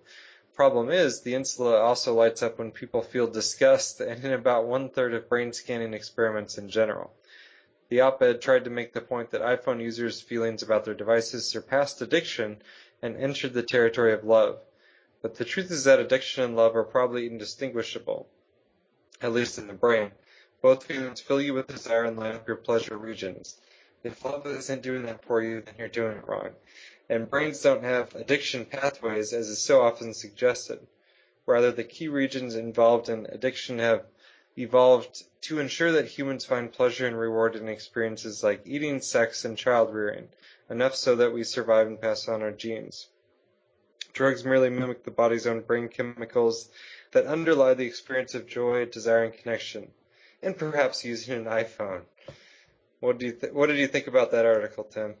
[0.55, 4.89] Problem is, the insula also lights up when people feel disgust and in about one
[4.89, 7.11] third of brain scanning experiments in general.
[7.89, 12.01] The op-ed tried to make the point that iPhone users' feelings about their devices surpassed
[12.01, 12.61] addiction
[13.01, 14.61] and entered the territory of love.
[15.21, 18.29] But the truth is that addiction and love are probably indistinguishable,
[19.21, 20.11] at least in the brain.
[20.61, 23.57] Both feelings fill you with desire and light up your pleasure regions.
[24.01, 26.55] If love isn't doing that for you, then you're doing it wrong.
[27.09, 30.87] And brains don't have addiction pathways as is so often suggested.
[31.45, 34.05] Rather, the key regions involved in addiction have
[34.57, 39.57] evolved to ensure that humans find pleasure and reward in experiences like eating, sex, and
[39.57, 40.29] child rearing,
[40.69, 43.07] enough so that we survive and pass on our genes.
[44.13, 46.69] Drugs merely mimic the body's own brain chemicals
[47.11, 49.89] that underlie the experience of joy, desire, and connection,
[50.41, 52.01] and perhaps using an iPhone.
[52.99, 55.15] What do you th- what did you think about that article, Tim?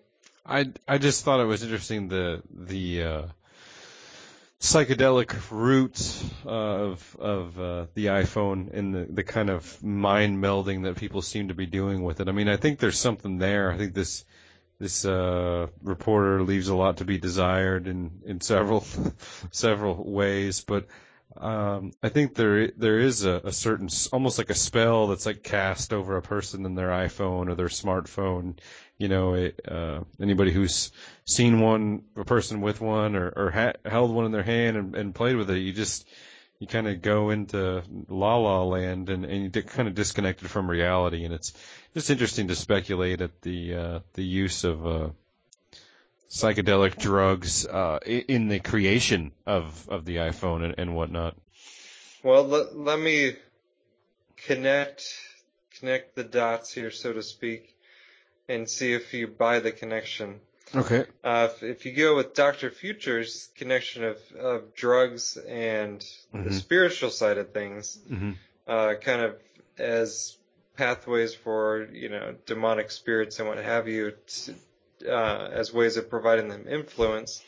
[0.45, 3.21] I I just thought it was interesting the the uh,
[4.59, 10.97] psychedelic roots of of uh, the iPhone and the the kind of mind melding that
[10.97, 12.27] people seem to be doing with it.
[12.27, 13.71] I mean, I think there's something there.
[13.71, 14.25] I think this
[14.79, 18.85] this uh, reporter leaves a lot to be desired in in several
[19.51, 20.87] several ways, but
[21.37, 25.43] um, I think there there is a, a certain almost like a spell that's like
[25.43, 28.57] cast over a person in their iPhone or their smartphone.
[28.97, 30.91] You know, it, uh, anybody who's
[31.25, 34.95] seen one, a person with one, or, or ha- held one in their hand and,
[34.95, 36.05] and played with it, you just
[36.59, 40.49] you kind of go into la la land and, and you get kind of disconnected
[40.49, 41.23] from reality.
[41.23, 41.53] And it's
[41.93, 45.09] just interesting to speculate at the uh, the use of uh,
[46.29, 51.35] psychedelic drugs uh, in the creation of, of the iPhone and, and whatnot.
[52.23, 53.35] Well, let, let me
[54.45, 55.03] connect
[55.79, 57.73] connect the dots here, so to speak,
[58.49, 60.41] and see if you buy the connection.
[60.75, 61.05] Okay.
[61.23, 62.69] Uh, if, if you go with Dr.
[62.69, 65.99] Future's connection of, of drugs and
[66.33, 66.43] Mhm.
[66.43, 68.31] the spiritual side of things, hmm
[68.67, 69.35] uh, kind of
[69.79, 70.37] as
[70.77, 74.53] pathways for, you know, demonic spirits and what have you, to,
[75.11, 77.41] uh, as ways of providing them influence,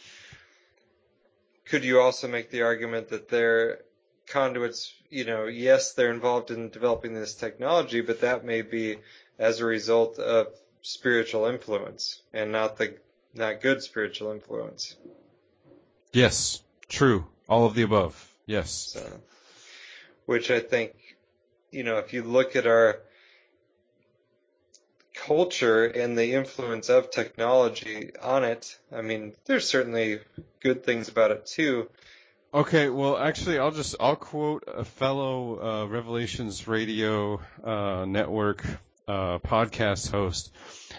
[1.66, 3.82] could you also make the argument that they're
[4.28, 8.98] conduits, you know, yes, they're involved in developing this technology, but that may be
[9.38, 10.48] as a result of
[10.82, 12.96] spiritual influence and not the,
[13.34, 14.96] not good spiritual influence.
[16.14, 17.26] Yes, true.
[17.48, 18.30] All of the above.
[18.46, 18.72] Yes.
[18.72, 19.20] So,
[20.26, 20.94] which I think,
[21.72, 23.00] you know, if you look at our
[25.14, 30.20] culture and the influence of technology on it, I mean, there's certainly
[30.62, 31.90] good things about it too.
[32.54, 38.66] Okay, well, actually, I'll just I'll quote a fellow uh, Revelations Radio uh, Network
[39.08, 40.52] uh, podcast host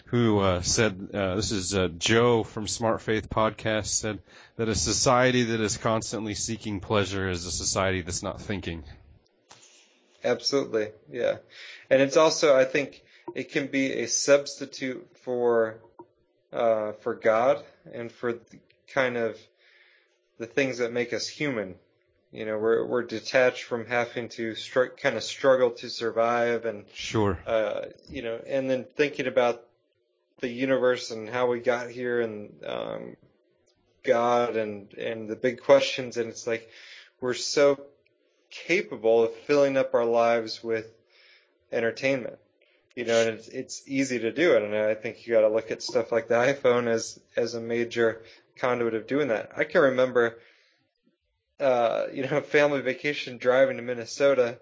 [0.06, 4.18] who uh, said uh, this is uh, Joe from Smart Faith Podcast said
[4.56, 8.84] that a society that is constantly seeking pleasure is a society that's not thinking.
[10.24, 11.36] Absolutely, yeah.
[11.90, 13.02] And it's also, I think,
[13.34, 15.78] it can be a substitute for
[16.52, 18.34] uh, for God and for
[18.88, 19.38] kind of
[20.38, 21.76] the things that make us human.
[22.32, 26.84] You know, we're we're detached from having to str- kind of struggle to survive, and
[26.94, 27.38] Sure.
[27.46, 29.62] uh, you know, and then thinking about
[30.40, 33.16] the universe and how we got here, and um,
[34.02, 36.68] God, and and the big questions, and it's like
[37.20, 37.78] we're so
[38.50, 40.86] capable of filling up our lives with
[41.70, 42.38] entertainment.
[42.94, 45.48] You know, and it's it's easy to do it, and I think you got to
[45.48, 48.22] look at stuff like the iPhone as as a major
[48.56, 49.52] conduit of doing that.
[49.56, 50.38] I can remember,
[51.62, 54.58] uh, you know, family vacation driving to Minnesota,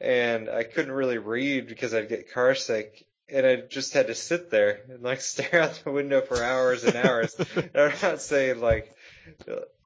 [0.00, 4.14] and I couldn't really read because I'd get car sick, and I just had to
[4.14, 7.34] sit there and like stare out the window for hours and hours.
[7.56, 8.94] and I'm not saying like,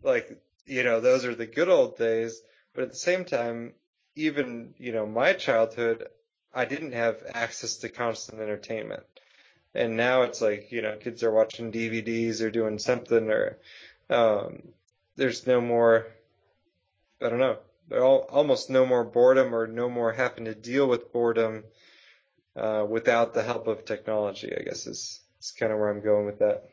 [0.03, 2.41] like you know, those are the good old days,
[2.75, 3.73] but at the same time,
[4.15, 6.09] even you know, my childhood,
[6.55, 9.03] I didn't have access to constant entertainment.
[9.75, 13.59] And now it's like, you know, kids are watching DVDs or doing something or,
[14.09, 14.63] um,
[15.17, 16.07] there's no more,
[17.25, 17.57] I don't know,
[17.93, 21.65] all, almost no more boredom or no more having to deal with boredom,
[22.57, 26.27] uh, without the help of technology, I guess is, is kind of where I'm going
[26.27, 26.65] with that.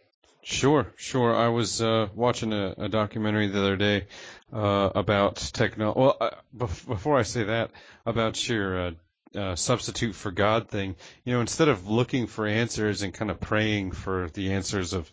[0.43, 1.35] Sure, sure.
[1.35, 4.07] I was uh, watching a, a documentary the other day
[4.51, 5.99] uh, about technology.
[5.99, 7.69] Well, uh, bef- before I say that,
[8.05, 8.91] about your uh,
[9.35, 10.95] uh, substitute for God thing,
[11.25, 15.11] you know, instead of looking for answers and kind of praying for the answers of,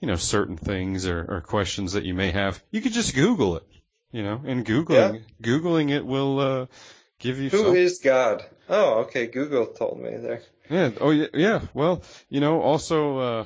[0.00, 3.56] you know, certain things or, or questions that you may have, you could just Google
[3.56, 3.66] it,
[4.12, 6.66] you know, and Googling, Googling it will uh,
[7.18, 8.44] give you Who some- is God?
[8.68, 9.26] Oh, okay.
[9.26, 10.42] Google told me there.
[10.68, 10.90] Yeah.
[11.00, 11.26] Oh, yeah.
[11.34, 11.60] Yeah.
[11.74, 13.44] Well, you know, also, uh,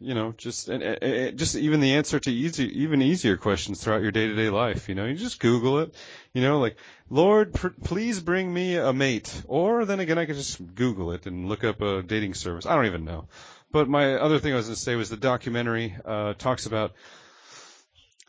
[0.00, 4.02] you know, just and, and, just even the answer to easy, even easier questions throughout
[4.02, 4.88] your day-to-day life.
[4.88, 5.94] You know, you just Google it.
[6.34, 6.76] You know, like,
[7.08, 9.42] Lord, pr- please bring me a mate.
[9.46, 12.66] Or then again, I could just Google it and look up a dating service.
[12.66, 13.28] I don't even know.
[13.72, 16.92] But my other thing I was going to say was the documentary uh, talks about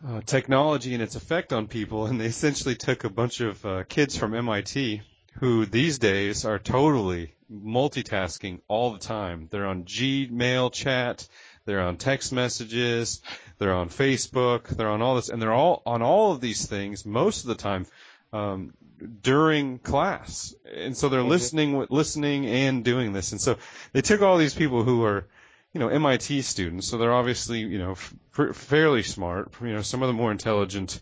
[0.08, 3.84] uh, technology and its effect on people, and they essentially took a bunch of uh,
[3.84, 5.02] kids from MIT
[5.40, 9.48] who these days are totally multitasking all the time.
[9.52, 11.28] They're on Gmail chat,
[11.66, 13.22] they're on text messages,
[13.58, 17.06] they're on Facebook, they're on all this, and they're all on all of these things
[17.06, 17.86] most of the time.
[18.32, 18.74] Um,
[19.22, 21.30] during class, and so they're Mhm.
[21.30, 23.58] listening, listening and doing this, and so
[23.94, 25.26] they took all these people who are,
[25.74, 30.02] you know, MIT students, so they're obviously, you know, f- fairly smart, you know, some
[30.02, 31.00] of the more intelligent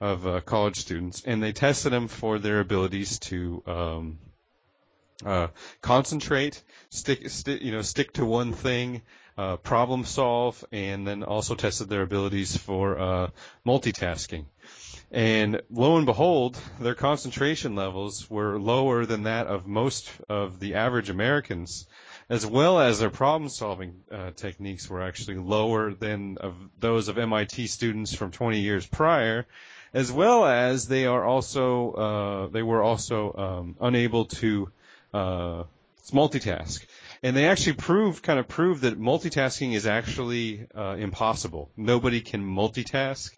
[0.00, 4.18] of uh, college students, and they tested them for their abilities to um,
[5.24, 5.48] uh,
[5.80, 9.02] concentrate, stick, sti you know, stick to one thing,
[9.36, 13.30] uh, problem solve, and then also tested their abilities for uh,
[13.66, 14.44] multitasking.
[15.10, 20.74] And lo and behold, their concentration levels were lower than that of most of the
[20.74, 21.86] average Americans,
[22.30, 27.18] as well as their problem solving uh, techniques were actually lower than of those of
[27.18, 29.46] MIT students from 20 years prior,
[29.92, 34.70] as well as they are also uh, they were also um, unable to
[35.12, 35.64] uh,
[36.12, 36.86] multitask.
[37.22, 41.68] And they actually proved, kind of proved that multitasking is actually uh, impossible.
[41.76, 43.30] Nobody can multitask.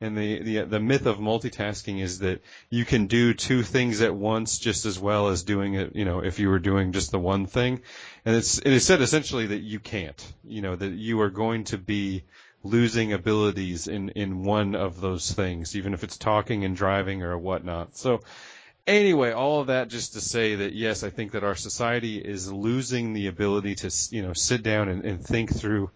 [0.00, 2.40] And the, the the myth of multitasking is that
[2.70, 6.20] you can do two things at once just as well as doing it, you know,
[6.20, 7.80] if you were doing just the one thing.
[8.24, 11.64] And it's it is said essentially that you can't, you know, that you are going
[11.64, 12.22] to be
[12.62, 17.36] losing abilities in in one of those things, even if it's talking and driving or
[17.36, 17.96] whatnot.
[17.96, 18.20] So
[18.86, 22.52] anyway, all of that just to say that yes, I think that our society is
[22.52, 25.90] losing the ability to you know sit down and, and think through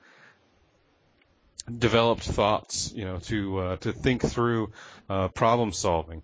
[1.66, 4.72] developed thoughts, you know, to uh, to think through
[5.08, 6.22] uh, problem solving.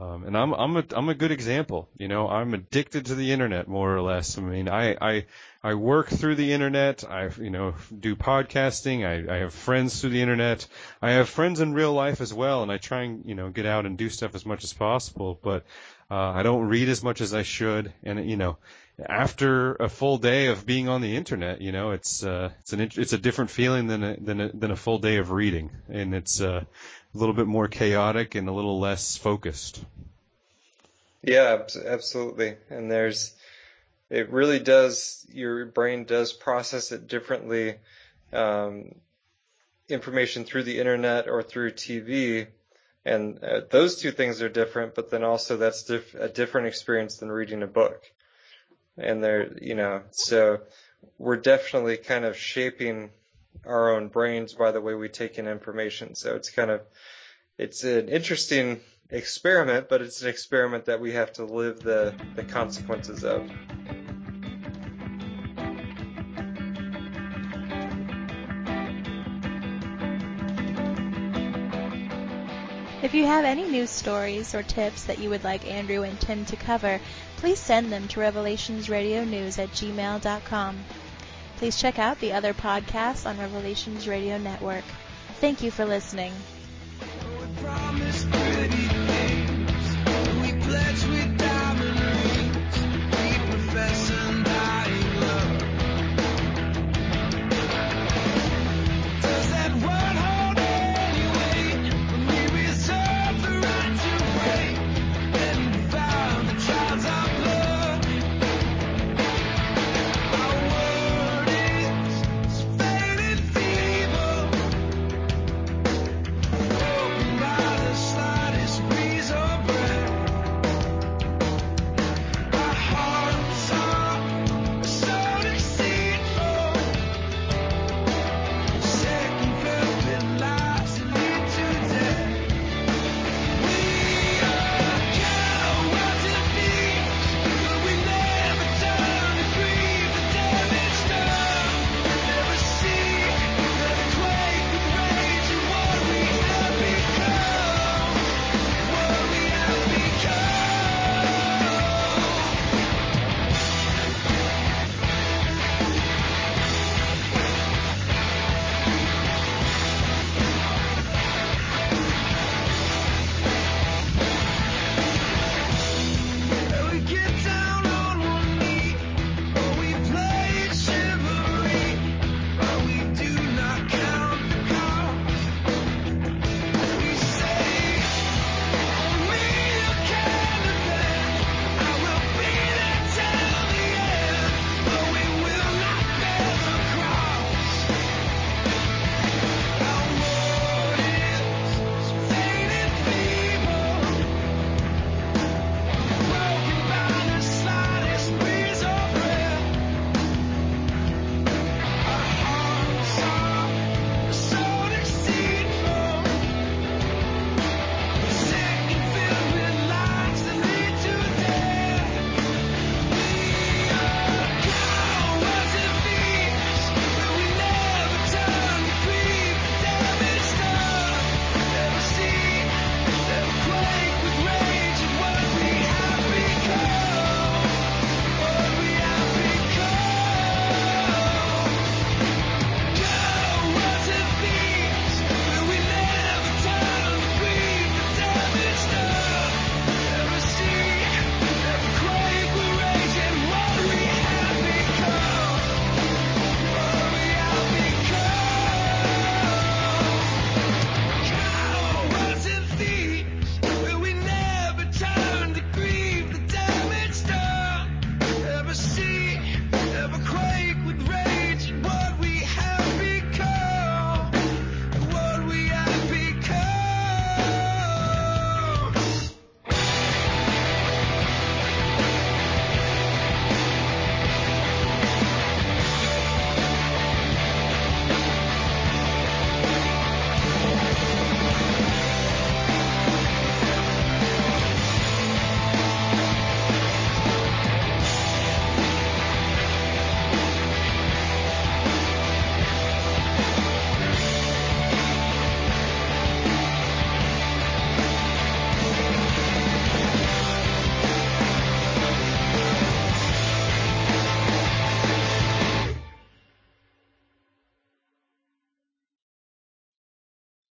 [0.00, 1.88] Um, and I'm I'm a I'm a good example.
[1.98, 4.38] You know, I'm addicted to the internet more or less.
[4.38, 5.26] I mean, I I
[5.62, 7.02] I work through the internet.
[7.02, 9.04] I you know do podcasting.
[9.04, 10.68] I I have friends through the internet.
[11.02, 13.66] I have friends in real life as well, and I try and you know get
[13.66, 15.38] out and do stuff as much as possible.
[15.42, 15.64] But
[16.08, 18.58] uh, I don't read as much as I should, and you know,
[19.06, 22.80] after a full day of being on the internet, you know, it's uh, it's an
[22.80, 26.14] it's a different feeling than a, than a, than a full day of reading, and
[26.14, 26.64] it's uh,
[27.14, 29.84] a little bit more chaotic and a little less focused.
[31.22, 32.56] Yeah, absolutely.
[32.70, 33.34] And there's,
[34.08, 37.76] it really does, your brain does process it differently.
[38.32, 38.94] Um,
[39.88, 42.46] information through the internet or through TV.
[43.04, 47.16] And uh, those two things are different, but then also that's diff- a different experience
[47.16, 48.02] than reading a book.
[48.98, 50.60] And they're, you know, so
[51.18, 53.10] we're definitely kind of shaping
[53.66, 56.14] our own brains by the way we take in information.
[56.14, 56.80] So it's kind of,
[57.58, 58.80] it's an interesting
[59.10, 63.50] experiment, but it's an experiment that we have to live the, the consequences of.
[73.08, 76.44] If you have any news stories or tips that you would like Andrew and Tim
[76.44, 77.00] to cover,
[77.38, 80.84] please send them to revelationsradionews at gmail.com.
[81.56, 84.84] Please check out the other podcasts on Revelations Radio Network.
[85.40, 86.34] Thank you for listening.